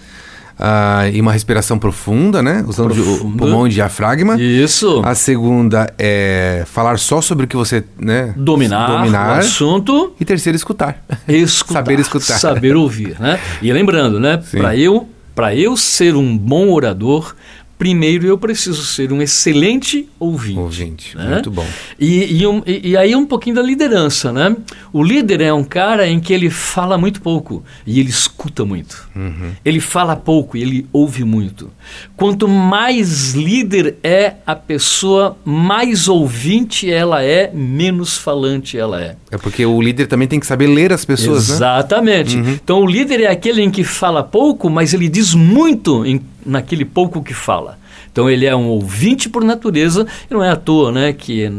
Uh, 0.58 1.10
e 1.12 1.20
uma 1.20 1.32
respiração 1.32 1.78
profunda, 1.78 2.42
né? 2.42 2.64
Usando 2.66 2.92
o 2.92 3.32
pulmão 3.36 3.66
e 3.66 3.70
diafragma. 3.70 4.40
Isso. 4.40 5.02
A 5.04 5.14
segunda 5.14 5.92
é 5.98 6.62
falar 6.66 6.98
só 6.98 7.20
sobre 7.20 7.44
o 7.44 7.48
que 7.48 7.56
você, 7.56 7.82
né? 7.98 8.32
Dominar, 8.36 8.86
dominar. 8.86 9.36
o 9.36 9.40
assunto. 9.40 10.14
E 10.20 10.24
terceiro, 10.24 10.56
escutar. 10.56 11.02
Escutar. 11.26 11.80
saber 11.80 12.00
escutar. 12.00 12.38
Saber 12.38 12.76
ouvir, 12.76 13.16
né? 13.18 13.40
E 13.60 13.72
lembrando, 13.72 14.20
né? 14.20 14.42
Para 14.52 14.76
eu, 14.76 15.08
eu 15.56 15.76
ser 15.76 16.14
um 16.14 16.36
bom 16.36 16.70
orador, 16.70 17.34
primeiro 17.78 18.26
eu 18.26 18.38
preciso 18.38 18.84
ser 18.84 19.12
um 19.12 19.20
excelente 19.20 20.08
ouvinte. 20.18 20.58
Ouvinte, 20.58 21.16
né? 21.16 21.30
muito 21.30 21.50
bom. 21.50 21.66
E, 21.98 22.40
e, 22.40 22.46
um, 22.46 22.62
e, 22.66 22.90
e, 22.90 22.96
aí 22.96 23.14
um 23.14 23.26
pouquinho 23.26 23.56
da 23.56 23.62
liderança, 23.62 24.32
né? 24.32 24.56
O 24.92 25.02
líder 25.02 25.40
é 25.40 25.52
um 25.52 25.64
cara 25.64 26.06
em 26.06 26.20
que 26.20 26.32
ele 26.32 26.50
fala 26.50 26.96
muito 26.96 27.20
pouco 27.20 27.64
e 27.86 28.00
ele 28.00 28.10
escuta 28.10 28.64
muito. 28.64 29.08
Uhum. 29.14 29.52
Ele 29.64 29.80
fala 29.80 30.16
pouco 30.16 30.56
e 30.56 30.62
ele 30.62 30.86
ouve 30.92 31.24
muito. 31.24 31.70
Quanto 32.16 32.48
mais 32.48 33.34
líder 33.34 33.96
é 34.02 34.34
a 34.46 34.54
pessoa, 34.54 35.36
mais 35.44 36.08
ouvinte 36.08 36.90
ela 36.90 37.22
é, 37.22 37.50
menos 37.52 38.16
falante 38.16 38.78
ela 38.78 39.02
é. 39.02 39.16
É 39.30 39.36
porque 39.38 39.64
o 39.66 39.80
líder 39.80 40.06
também 40.06 40.28
tem 40.28 40.38
que 40.38 40.46
saber 40.46 40.66
ler 40.66 40.92
as 40.92 41.04
pessoas, 41.04 41.50
Exatamente. 41.50 41.60
né? 41.60 42.14
Exatamente. 42.14 42.36
Uhum. 42.36 42.58
Então 42.62 42.80
o 42.80 42.86
líder 42.86 43.20
é 43.20 43.26
aquele 43.26 43.62
em 43.62 43.70
que 43.70 43.84
fala 43.84 44.22
pouco, 44.22 44.70
mas 44.70 44.94
ele 44.94 45.08
diz 45.08 45.34
muito 45.34 46.04
em 46.04 46.20
naquele 46.44 46.84
pouco 46.84 47.22
que 47.22 47.34
fala. 47.34 47.78
Então 48.14 48.30
ele 48.30 48.46
é 48.46 48.54
um 48.54 48.66
ouvinte 48.68 49.28
por 49.28 49.42
natureza 49.42 50.06
e 50.30 50.32
não 50.32 50.42
é 50.42 50.48
à 50.48 50.54
toa 50.54 50.92
né, 50.92 51.12
que 51.12 51.50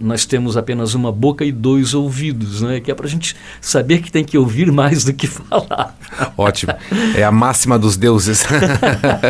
nós 0.00 0.24
temos 0.24 0.56
apenas 0.56 0.94
uma 0.94 1.12
boca 1.12 1.44
e 1.44 1.52
dois 1.52 1.92
ouvidos, 1.92 2.62
né, 2.62 2.80
que 2.80 2.90
é 2.90 2.94
para 2.94 3.04
a 3.04 3.08
gente 3.08 3.36
saber 3.60 4.00
que 4.00 4.10
tem 4.10 4.24
que 4.24 4.38
ouvir 4.38 4.72
mais 4.72 5.04
do 5.04 5.12
que 5.12 5.26
falar. 5.28 5.94
Ótimo. 6.34 6.72
É 7.14 7.22
a 7.24 7.30
máxima 7.30 7.78
dos 7.78 7.98
deuses. 7.98 8.42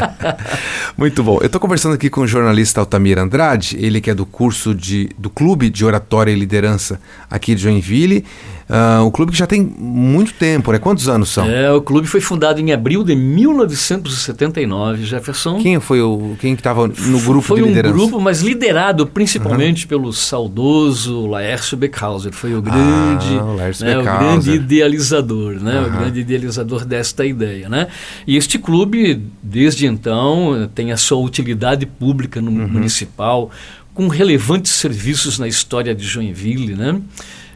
Muito 0.97 1.23
bom. 1.25 1.39
Eu 1.41 1.47
estou 1.47 1.61
conversando 1.61 1.95
aqui 1.95 2.09
com 2.09 2.21
o 2.21 2.29
jornalista 2.29 2.79
Altamir 2.79 3.19
Andrade, 3.19 3.77
ele 3.81 4.01
que 4.01 4.11
é 4.11 4.15
do 4.15 4.25
curso 4.25 4.73
de, 4.73 5.11
do 5.19 5.29
Clube 5.29 5.71
de 5.71 5.85
Oratória 5.85 6.31
e 6.31 6.37
Liderança 6.37 7.01
aqui 7.29 7.57
de 7.57 7.63
Joinville. 7.63 8.25
Uh, 8.69 9.03
o 9.07 9.11
clube 9.11 9.33
que 9.33 9.39
já 9.39 9.47
tem 9.47 9.63
muito 9.63 10.35
tempo, 10.35 10.71
né? 10.73 10.79
Quantos 10.79 11.09
anos 11.09 11.31
são? 11.31 11.49
É, 11.49 11.73
o 11.73 11.81
clube 11.81 12.07
foi 12.07 12.21
fundado 12.21 12.61
em 12.61 12.71
abril 12.71 13.03
de 13.03 13.17
1979, 13.17 15.07
Jefferson. 15.07 15.59
Quem 15.59 15.81
foi 15.81 16.03
o 16.03 16.37
quem 16.39 16.55
que 16.55 16.61
estava 16.61 16.87
no 16.87 17.21
grupo 17.23 17.41
foi 17.41 17.63
de 17.63 17.69
liderança? 17.69 17.95
Foi 17.95 18.05
um 18.05 18.09
grupo, 18.11 18.23
mas 18.23 18.43
liderado 18.43 19.07
principalmente 19.07 19.85
uhum. 19.85 19.89
pelo 19.89 20.13
saudoso 20.13 21.27
Laércio 21.27 21.79
Beckhauser. 21.79 22.31
Foi 22.33 22.55
o 22.55 22.61
grande, 22.61 23.39
ah, 23.39 23.45
o, 23.45 23.57
né, 23.57 23.99
o 23.99 24.03
grande 24.03 24.51
idealizador, 24.51 25.55
né? 25.55 25.81
Uhum. 25.81 25.87
O 25.87 25.91
grande 25.91 26.21
idealizador 26.21 26.85
desta 26.85 27.25
ideia, 27.25 27.71
né? 27.71 27.87
E 28.27 28.37
este 28.37 28.59
clube, 28.59 29.23
desde 29.43 29.87
então, 29.87 30.69
tem 30.75 30.93
a 30.93 30.99
sua 30.99 31.17
utilidade 31.17 31.87
pública 31.87 32.39
no 32.43 32.51
uhum. 32.51 32.69
municipal, 32.69 33.51
com 33.95 34.09
relevantes 34.09 34.73
serviços 34.73 35.39
na 35.39 35.49
história 35.49 35.95
de 35.95 36.05
Joinville, 36.05 36.75
né? 36.75 37.01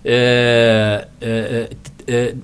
É, 0.04 1.06
é, 1.20 1.68
é, 2.08 2.14
é, 2.14 2.34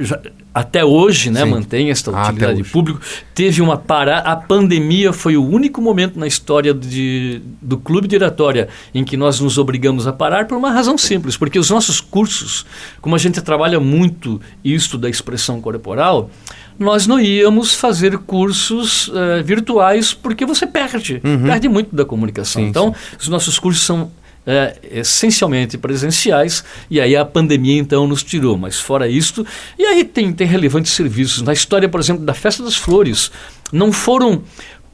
já, 0.00 0.20
até 0.54 0.84
hoje, 0.84 1.30
né, 1.30 1.44
mantém 1.44 1.90
esta 1.90 2.12
utilidade 2.12 2.62
ah, 2.62 2.72
pública. 2.72 3.00
Teve 3.34 3.60
uma 3.60 3.76
parada. 3.76 4.28
A 4.28 4.36
pandemia 4.36 5.12
foi 5.12 5.36
o 5.36 5.44
único 5.44 5.82
momento 5.82 6.16
na 6.16 6.28
história 6.28 6.72
de, 6.72 7.42
do 7.60 7.76
clube 7.76 8.06
de 8.06 8.14
oratória 8.14 8.68
em 8.94 9.02
que 9.02 9.16
nós 9.16 9.40
nos 9.40 9.58
obrigamos 9.58 10.06
a 10.06 10.12
parar 10.12 10.46
por 10.46 10.56
uma 10.56 10.70
razão 10.70 10.96
simples, 10.96 11.36
porque 11.36 11.58
os 11.58 11.70
nossos 11.70 12.00
cursos, 12.00 12.64
como 13.00 13.16
a 13.16 13.18
gente 13.18 13.42
trabalha 13.42 13.80
muito 13.80 14.40
isso 14.62 14.96
da 14.96 15.10
expressão 15.10 15.60
corporal, 15.60 16.30
nós 16.78 17.04
não 17.04 17.18
íamos 17.18 17.74
fazer 17.74 18.16
cursos 18.18 19.08
uh, 19.08 19.42
virtuais 19.44 20.14
porque 20.14 20.46
você 20.46 20.68
perde, 20.68 21.20
uhum. 21.24 21.46
perde 21.46 21.68
muito 21.68 21.96
da 21.96 22.04
comunicação. 22.04 22.62
Sim, 22.62 22.68
então, 22.68 22.94
sim. 22.94 23.16
os 23.20 23.28
nossos 23.28 23.58
cursos 23.58 23.84
são 23.84 24.10
é, 24.46 24.76
essencialmente 24.90 25.78
presenciais, 25.78 26.64
e 26.90 27.00
aí 27.00 27.16
a 27.16 27.24
pandemia 27.24 27.78
então 27.78 28.06
nos 28.06 28.22
tirou. 28.22 28.56
Mas 28.56 28.78
fora 28.78 29.08
isto, 29.08 29.46
e 29.78 29.84
aí 29.84 30.04
tem, 30.04 30.32
tem 30.32 30.46
relevantes 30.46 30.92
serviços. 30.92 31.42
Na 31.42 31.52
história, 31.52 31.88
por 31.88 32.00
exemplo, 32.00 32.24
da 32.24 32.34
Festa 32.34 32.62
das 32.62 32.76
Flores, 32.76 33.30
não 33.72 33.92
foram 33.92 34.42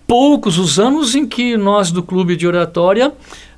poucos 0.07 0.59
os 0.59 0.78
anos 0.78 1.14
em 1.14 1.26
que 1.26 1.57
nós 1.57 1.90
do 1.90 2.02
Clube 2.02 2.37
de 2.37 2.47
Oratória 2.47 3.12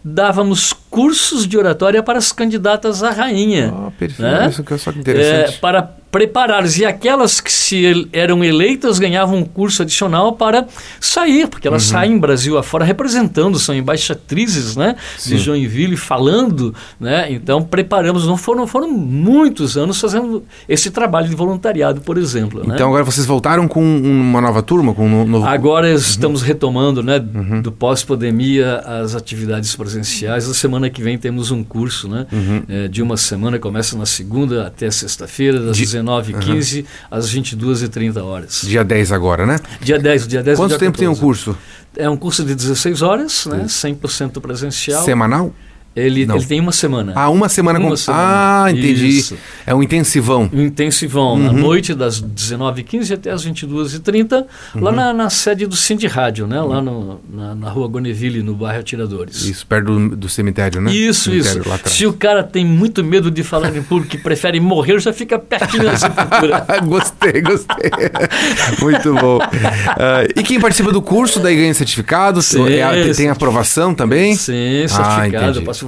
dávamos 0.05 0.73
cursos 0.91 1.47
de 1.47 1.57
oratória 1.57 2.03
para 2.03 2.19
as 2.19 2.33
candidatas 2.33 3.03
à 3.03 3.11
rainha. 3.11 3.73
Ah, 3.75 3.91
perfeito. 3.97 4.23
Né? 4.23 4.49
Isso 4.49 4.65
que 4.65 4.75
é 4.75 4.79
só 4.79 4.93
que 4.93 4.99
interessante. 4.99 5.55
É, 5.55 5.59
para 5.59 5.97
preparadas. 6.13 6.77
E 6.79 6.85
aquelas 6.85 7.41
que 7.41 7.51
se 7.51 8.07
eram 8.13 8.45
eleitas 8.45 8.99
ganhavam 8.99 9.39
um 9.39 9.45
curso 9.45 9.81
adicional 9.83 10.35
para 10.35 10.67
sair, 11.01 11.49
porque 11.49 11.67
elas 11.67 11.87
uhum. 11.87 11.93
saem 11.93 12.19
Brasil 12.19 12.59
afora 12.59 12.85
representando, 12.85 13.59
são 13.59 13.75
embaixatrizes 13.75 14.77
né, 14.77 14.95
de 15.25 15.39
Joinville, 15.39 15.97
falando. 15.97 16.75
Né? 17.01 17.33
Então, 17.33 17.63
preparamos. 17.63 18.27
Não 18.27 18.37
foram, 18.37 18.67
foram 18.67 18.91
muitos 18.91 19.77
anos 19.77 19.99
fazendo 19.99 20.45
esse 20.69 20.91
trabalho 20.91 21.29
de 21.29 21.35
voluntariado, 21.35 22.03
por 22.03 22.19
exemplo. 22.19 22.61
Né? 22.61 22.75
Então, 22.75 22.87
né? 22.87 22.93
agora 22.93 23.05
vocês 23.05 23.27
voltaram 23.27 23.67
com 23.67 23.83
uma 23.83 24.41
nova 24.41 24.63
turma? 24.63 24.93
com 24.93 25.07
um 25.07 25.25
novo... 25.25 25.47
Agora 25.47 25.89
uhum. 25.89 25.95
estamos 25.95 26.43
retomando, 26.43 27.03
né, 27.03 27.19
uhum. 27.35 27.63
do 27.63 27.73
pós-pandemia, 27.73 28.79
as 28.81 29.15
atividades 29.15 29.75
presenciais. 29.75 30.47
Na 30.47 30.55
semana 30.55 30.91
que 30.91 31.03
vem 31.03 31.17
temos 31.17 31.51
um 31.51 31.65
curso 31.65 32.07
né, 32.07 32.27
uhum. 32.31 32.63
é, 32.69 32.89
de 32.89 33.01
uma 33.01 33.17
semana, 33.17 33.59
começa 33.59 33.97
na 33.97 34.05
segunda 34.05 34.67
até 34.67 34.91
sexta-feira, 34.91 35.59
das 35.59 35.77
de... 35.77 36.02
19h15 36.03 36.79
uhum. 36.79 36.87
às 37.11 37.35
22h30 37.35 38.23
horas. 38.23 38.63
Dia 38.63 38.85
10 38.85 39.13
agora, 39.13 39.47
né? 39.47 39.59
Dia 39.81 39.99
10, 39.99 40.29
dia 40.29 40.43
10 40.43 40.59
Quanto 40.59 40.71
dia 40.71 40.79
tempo 40.79 40.99
14. 40.99 40.99
tem 40.99 41.09
um 41.09 41.15
curso? 41.15 41.57
É 41.97 42.09
um 42.09 42.17
curso 42.17 42.45
de 42.45 42.55
16 42.55 43.03
horas, 43.03 43.47
né? 43.47 43.65
100% 43.65 44.41
presencial. 44.41 45.05
Semanal? 45.05 45.55
Ele, 45.95 46.23
ele 46.23 46.47
tem 46.47 46.59
uma 46.59 46.73
semana. 46.73 47.13
Ah, 47.15 47.29
uma 47.29 47.49
semana 47.49 47.79
uma 47.79 47.91
com. 47.91 47.97
Semana. 47.97 48.65
Ah, 48.65 48.71
entendi. 48.71 49.09
Isso. 49.09 49.37
É 49.67 49.75
um 49.75 49.83
intensivão. 49.83 50.49
Um 50.53 50.63
intensivão. 50.63 51.35
Uhum. 51.35 51.43
Na 51.43 51.53
noite, 51.53 51.95
das 51.95 52.23
19h15 52.23 53.15
até 53.15 53.31
as 53.31 53.47
22h30, 53.47 54.47
uhum. 54.75 54.83
lá 54.83 54.93
na, 54.93 55.13
na, 55.13 55.31
sede 55.31 55.67
do 55.67 55.77
Cindy 55.77 56.07
Rádio, 56.07 56.47
né? 56.47 56.61
Lá 56.63 56.81
no, 56.81 57.21
na, 57.31 57.55
na 57.55 57.69
rua 57.69 57.89
Goneville, 57.89 58.43
no 58.43 58.55
bairro 58.55 58.81
Atiradores. 58.81 59.45
Isso, 59.45 59.67
perto 59.67 59.87
do, 59.87 60.17
do 60.17 60.29
cemitério, 60.29 60.81
né? 60.81 60.93
Isso, 60.93 61.31
cemitério, 61.31 61.63
isso. 61.63 61.89
Se 61.89 62.07
o 62.07 62.13
cara 62.15 62.43
tem 62.43 62.65
muito 62.65 63.05
medo 63.05 63.31
de 63.31 63.43
falar 63.43 63.77
em 63.77 63.83
público 63.83 64.17
e 64.17 64.19
prefere 64.19 64.59
morrer, 64.61 64.99
já 64.99 65.13
fica 65.13 65.39
pertinho 65.39 65.85
da 65.85 65.97
sepultura. 65.97 66.67
gostei, 66.87 67.43
gostei. 67.43 67.91
muito 68.81 69.13
bom. 69.15 69.39
Uh, 69.39 70.41
e 70.41 70.43
quem 70.43 70.59
participa 70.59 70.91
do 70.91 71.03
curso 71.03 71.39
daí 71.39 71.57
ganha 71.57 71.75
certificado? 71.75 72.41
Sim, 72.41 72.67
é, 72.73 73.13
tem 73.13 73.29
aprovação 73.29 73.95
também? 73.95 74.35
Sim, 74.37 74.87
certificado. 74.89 75.61
Ah, 75.61 75.82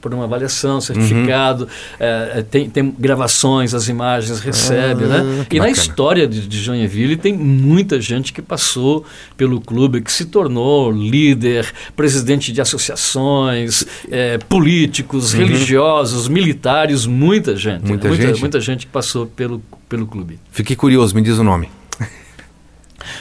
por 0.00 0.12
uma 0.14 0.24
avaliação, 0.24 0.80
certificado, 0.80 1.64
uhum. 1.64 1.68
é, 2.00 2.42
tem, 2.42 2.68
tem 2.68 2.94
gravações, 2.98 3.74
as 3.74 3.88
imagens 3.88 4.40
recebe, 4.40 5.04
né? 5.04 5.18
ah, 5.18 5.22
né? 5.22 5.32
E 5.50 5.58
bacana. 5.58 5.64
na 5.64 5.70
história 5.70 6.26
de, 6.26 6.46
de 6.46 6.60
Joinville 6.60 7.16
tem 7.16 7.32
muita 7.32 8.00
gente 8.00 8.32
que 8.32 8.42
passou 8.42 9.04
pelo 9.36 9.60
clube, 9.60 10.00
que 10.00 10.12
se 10.12 10.26
tornou 10.26 10.90
líder, 10.90 11.72
presidente 11.94 12.52
de 12.52 12.60
associações, 12.60 13.84
é, 14.10 14.38
políticos, 14.38 15.32
uhum. 15.32 15.40
religiosos, 15.40 16.28
militares, 16.28 17.06
muita 17.06 17.56
gente. 17.56 17.86
Muita, 17.86 18.08
né? 18.08 18.14
gente? 18.14 18.26
muita, 18.26 18.40
muita 18.40 18.60
gente 18.60 18.86
que 18.86 18.92
passou 18.92 19.26
pelo, 19.26 19.62
pelo 19.88 20.06
clube. 20.06 20.38
Fiquei 20.50 20.76
curioso, 20.76 21.14
me 21.14 21.22
diz 21.22 21.38
o 21.38 21.44
nome. 21.44 21.68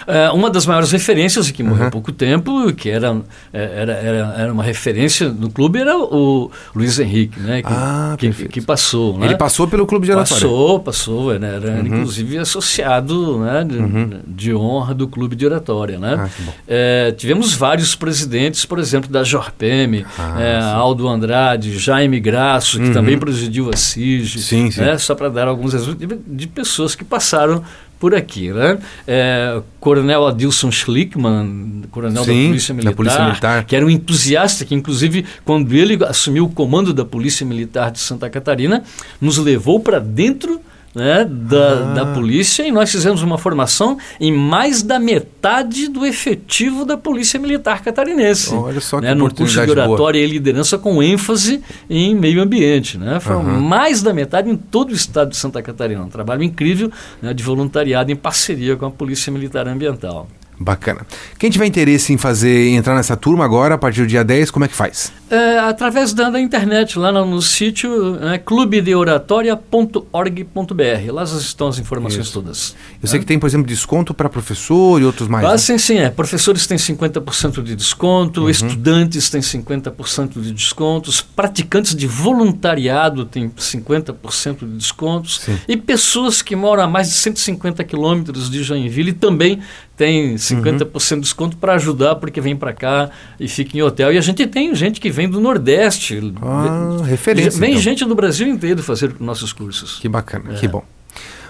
É, 0.08 0.30
uma 0.32 0.50
das 0.50 0.66
maiores 0.66 0.92
referências, 0.92 1.52
que 1.52 1.64
morreu 1.64 1.82
uhum. 1.82 1.88
há 1.88 1.92
pouco 1.92 2.12
tempo, 2.12 2.74
que 2.74 2.90
era, 2.90 3.22
é, 3.54 3.82
era, 3.82 3.94
era, 3.94 4.36
era, 4.38 4.54
uma 4.54 4.64
referência 4.64 5.30
no 5.30 5.50
clube, 5.50 5.80
era 5.80 5.98
o 5.98 6.52
Luiz 6.76 7.00
Henrique, 7.00 7.40
né? 7.40 7.62
Que, 7.62 7.68
ah, 7.72 8.16
que, 8.18 8.32
que, 8.32 8.62
passou. 8.62 9.18
Né? 9.18 9.28
Ele 9.28 9.38
passou 9.38 9.68
pelo 9.68 9.86
clube 9.86 10.06
de 10.06 10.12
oratória? 10.12 10.44
Passou, 10.44 10.80
passou. 10.80 11.40
Né? 11.40 11.56
Era 11.56 11.72
uhum. 11.72 11.88
inclusive 11.88 12.38
associado 12.38 13.40
né? 13.40 13.64
de, 13.64 13.78
uhum. 13.78 14.20
de, 14.28 14.54
honra 14.54 14.94
do 14.94 15.08
clube 15.08 15.36
de 15.36 15.46
oratória. 15.46 15.98
Né? 15.98 16.16
Ah, 16.20 16.52
é, 16.68 17.12
tivemos 17.12 17.54
vários 17.54 17.96
presidentes, 17.96 18.66
por 18.66 18.80
exemplo, 18.80 19.10
da 19.10 19.24
Jorpem, 19.24 20.06
ah, 20.18 20.42
é, 20.42 20.60
Aldo 20.60 21.08
Andrade, 21.08 21.78
Jaime 21.78 22.20
Graço, 22.20 22.80
que 22.80 22.92
também 22.92 23.16
uhum. 23.16 23.22
presidiu 23.22 23.70
a 23.70 23.78
CIG. 23.78 24.40
Sim, 24.40 24.72
sim. 24.72 24.82
Né? 24.82 24.98
Só 24.98 25.16
para 25.16 25.30
dar 25.30 25.48
alguns 25.48 25.74
exemplos 25.74 25.98
de, 25.98 26.08
de 26.16 26.48
pessoas 26.48 26.96
que 26.96 27.04
passaram 27.04 27.64
por 28.02 28.16
aqui. 28.16 28.52
Né? 28.52 28.80
É, 29.08 29.62
Coronel 29.80 30.26
Adilson 30.26 30.72
Schlickman, 30.72 31.84
coronel 31.92 32.24
Sim, 32.26 32.42
da, 32.44 32.48
Polícia 32.50 32.74
Militar, 32.74 32.92
da 32.92 32.98
Polícia 32.98 33.26
Militar, 33.26 33.64
que 33.66 33.76
era 33.76 33.86
um 33.86 33.90
entusiasta, 33.90 34.66
que 34.66 34.74
inclusive 34.74 35.24
quando 35.46 35.72
ele 35.72 36.04
assumiu 36.04 36.46
o 36.46 36.50
comando 36.50 36.94
da 36.96 37.06
Polícia 37.06 37.46
Militar 37.46 37.92
de 37.92 38.00
Santa 38.00 38.28
Catarina, 38.28 38.84
nos 39.22 39.38
levou 39.38 39.80
para 39.80 40.00
dentro 40.00 40.60
né, 40.94 41.26
da, 41.26 41.72
ah. 41.72 41.94
da 41.94 42.06
polícia 42.14 42.68
e 42.68 42.72
nós 42.72 42.92
fizemos 42.92 43.22
uma 43.24 43.38
formação 43.38 43.98
em 44.20 44.32
mais 44.32 44.82
da 44.82 45.00
metade 45.00 45.88
do 45.88 46.06
efetivo 46.06 46.86
da 46.86 46.98
Polícia 46.98 47.40
Militar 47.40 47.82
Catarinense. 47.82 48.54
Olha 48.54 48.82
só 48.82 49.00
que 49.00 49.06
né, 49.06 49.14
no 49.14 49.34
curso 49.34 49.64
de 49.64 49.72
oratória 49.72 50.20
boa. 50.20 50.30
e 50.30 50.32
liderança 50.32 50.78
com 50.78 51.02
ênfase 51.02 51.62
em 51.90 52.16
meio 52.16 52.42
ambiente. 52.42 52.98
Né? 52.98 53.20
Foram 53.20 53.42
uhum. 53.42 53.62
mais 53.62 54.02
da 54.02 54.14
metade 54.14 54.50
em 54.50 54.58
todo 54.58 54.92
o 54.92 54.94
estado 54.94 55.30
de 55.30 55.38
Santa 55.38 55.62
Catarina. 55.62 56.02
Um 56.02 56.10
trabalho 56.10 56.44
incrível 56.44 56.92
né, 57.22 57.34
de 57.34 57.44
voluntariado 57.44 58.12
em 58.12 58.16
parceria 58.16 58.76
com 58.76 58.86
a 58.86 58.92
Polícia 58.92 59.32
Militar 59.32 59.68
Ambiental. 59.68 60.28
Bacana. 60.62 61.06
Quem 61.40 61.50
tiver 61.50 61.66
interesse 61.66 62.14
em 62.14 62.18
fazer 62.18 62.70
entrar 62.70 62.96
nessa 62.96 63.18
turma 63.18 63.44
agora, 63.44 63.76
a 63.76 63.78
partir 63.78 64.02
do 64.02 64.08
dia 64.08 64.24
10, 64.24 64.52
como 64.52 64.66
é 64.66 64.68
que 64.68 64.76
faz? 64.76 65.12
É, 65.30 65.60
através 65.60 66.14
da, 66.14 66.30
da, 66.30 66.40
internet, 66.40 67.00
lá 67.00 67.12
no, 67.12 67.26
no 67.26 67.42
sítio 67.42 68.18
é, 68.22 68.38
clubedeoratoria.org.br. 68.38 71.14
Lá 71.14 71.24
estão 71.24 71.68
as 71.68 71.80
informações 71.80 72.26
Isso. 72.26 72.34
todas. 72.34 72.76
Eu 73.02 73.08
sei 73.08 73.20
que 73.20 73.26
tem, 73.26 73.40
por 73.40 73.48
exemplo, 73.48 73.66
desconto 73.66 74.14
para 74.14 74.30
professor 74.30 75.02
e 75.02 75.06
outros 75.06 75.28
mais. 75.28 75.46
Ah, 75.46 75.52
né? 75.52 75.58
sim, 75.58 75.78
sim. 75.78 75.98
É. 75.98 76.10
Professores 76.10 76.68
têm 76.68 76.78
50% 76.78 77.64
de 77.64 77.76
desconto, 77.76 78.42
uhum. 78.42 78.50
estudantes 78.50 79.30
têm 79.30 79.42
50% 79.42 80.42
de 80.42 80.52
descontos, 80.52 81.22
praticantes 81.22 81.96
de 81.96 82.08
voluntariado 82.08 83.26
têm 83.26 83.50
50% 83.50 84.60
de 84.60 84.78
descontos 84.78 85.40
sim. 85.40 85.58
e 85.68 85.78
pessoas 85.78 86.42
que 86.42 86.56
moram 86.56 86.84
a 86.84 86.88
mais 86.88 87.08
de 87.08 87.14
150 87.16 87.84
quilômetros 87.86 88.50
de 88.50 88.64
Joinville 88.64 89.14
também 89.14 89.62
tem 90.02 90.34
50% 90.34 91.12
uhum. 91.12 91.18
de 91.18 91.22
desconto 91.22 91.58
para 91.58 91.76
ajudar, 91.76 92.16
porque 92.16 92.42
vem 92.42 92.56
para 92.56 92.74
cá 92.74 93.12
e 93.40 93.48
fica 93.48 93.78
em 93.78 93.84
hotel. 93.84 94.12
E 94.12 94.18
a 94.18 94.22
gente 94.22 94.48
tem 94.48 94.74
gente 94.74 95.00
que 95.00 95.12
vem 95.12 95.30
do 95.30 95.40
Nordeste. 95.40 96.34
Ah, 96.42 97.04
referência. 97.06 97.60
Vem 97.60 97.70
então. 97.70 97.82
gente 97.84 98.04
do 98.04 98.16
Brasil 98.16 98.48
inteiro 98.48 98.82
fazer 98.82 99.14
nossos 99.20 99.54
cursos. 99.54 100.00
Que 100.00 100.10
bacana, 100.10 100.54
é. 100.54 100.56
que 100.56 100.68
bom. 100.68 100.84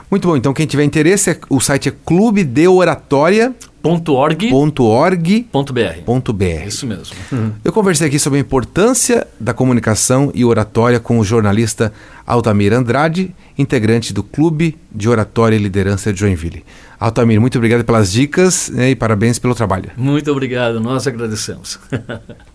Muito 0.10 0.28
bom, 0.28 0.36
então 0.36 0.54
quem 0.54 0.66
tiver 0.66 0.84
interesse, 0.84 1.30
é, 1.30 1.40
o 1.50 1.62
site 1.62 1.88
é 1.88 1.94
clubedeoratoria.org.br 2.06 3.71
.org.br. 3.71 3.71
.org.br. 3.82 4.54
Isso 6.68 6.86
mesmo. 6.86 7.16
Eu 7.64 7.72
conversei 7.72 8.08
aqui 8.08 8.20
sobre 8.20 8.40
a 8.40 8.42
importância 8.42 9.28
da 9.40 9.54
comunicação 9.54 10.32
e 10.34 10.46
oratória 10.46 11.00
com 11.00 11.20
o 11.20 11.24
jornalista 11.24 11.92
Altamir 12.26 12.74
Andrade, 12.74 13.34
integrante 13.58 14.14
do 14.14 14.24
Clube 14.24 14.78
de 14.92 15.10
Oratória 15.10 15.56
e 15.56 15.60
Liderança 15.60 16.14
de 16.14 16.20
Joinville. 16.20 16.64
Altamir, 17.00 17.42
muito 17.42 17.58
obrigado 17.58 17.84
pelas 17.84 18.12
dicas 18.12 18.70
né, 18.70 18.92
e 18.92 18.96
parabéns 18.96 19.40
pelo 19.40 19.56
trabalho. 19.56 19.90
Muito 19.98 20.32
obrigado, 20.32 20.80
nós 20.80 21.08
agradecemos. 21.08 21.80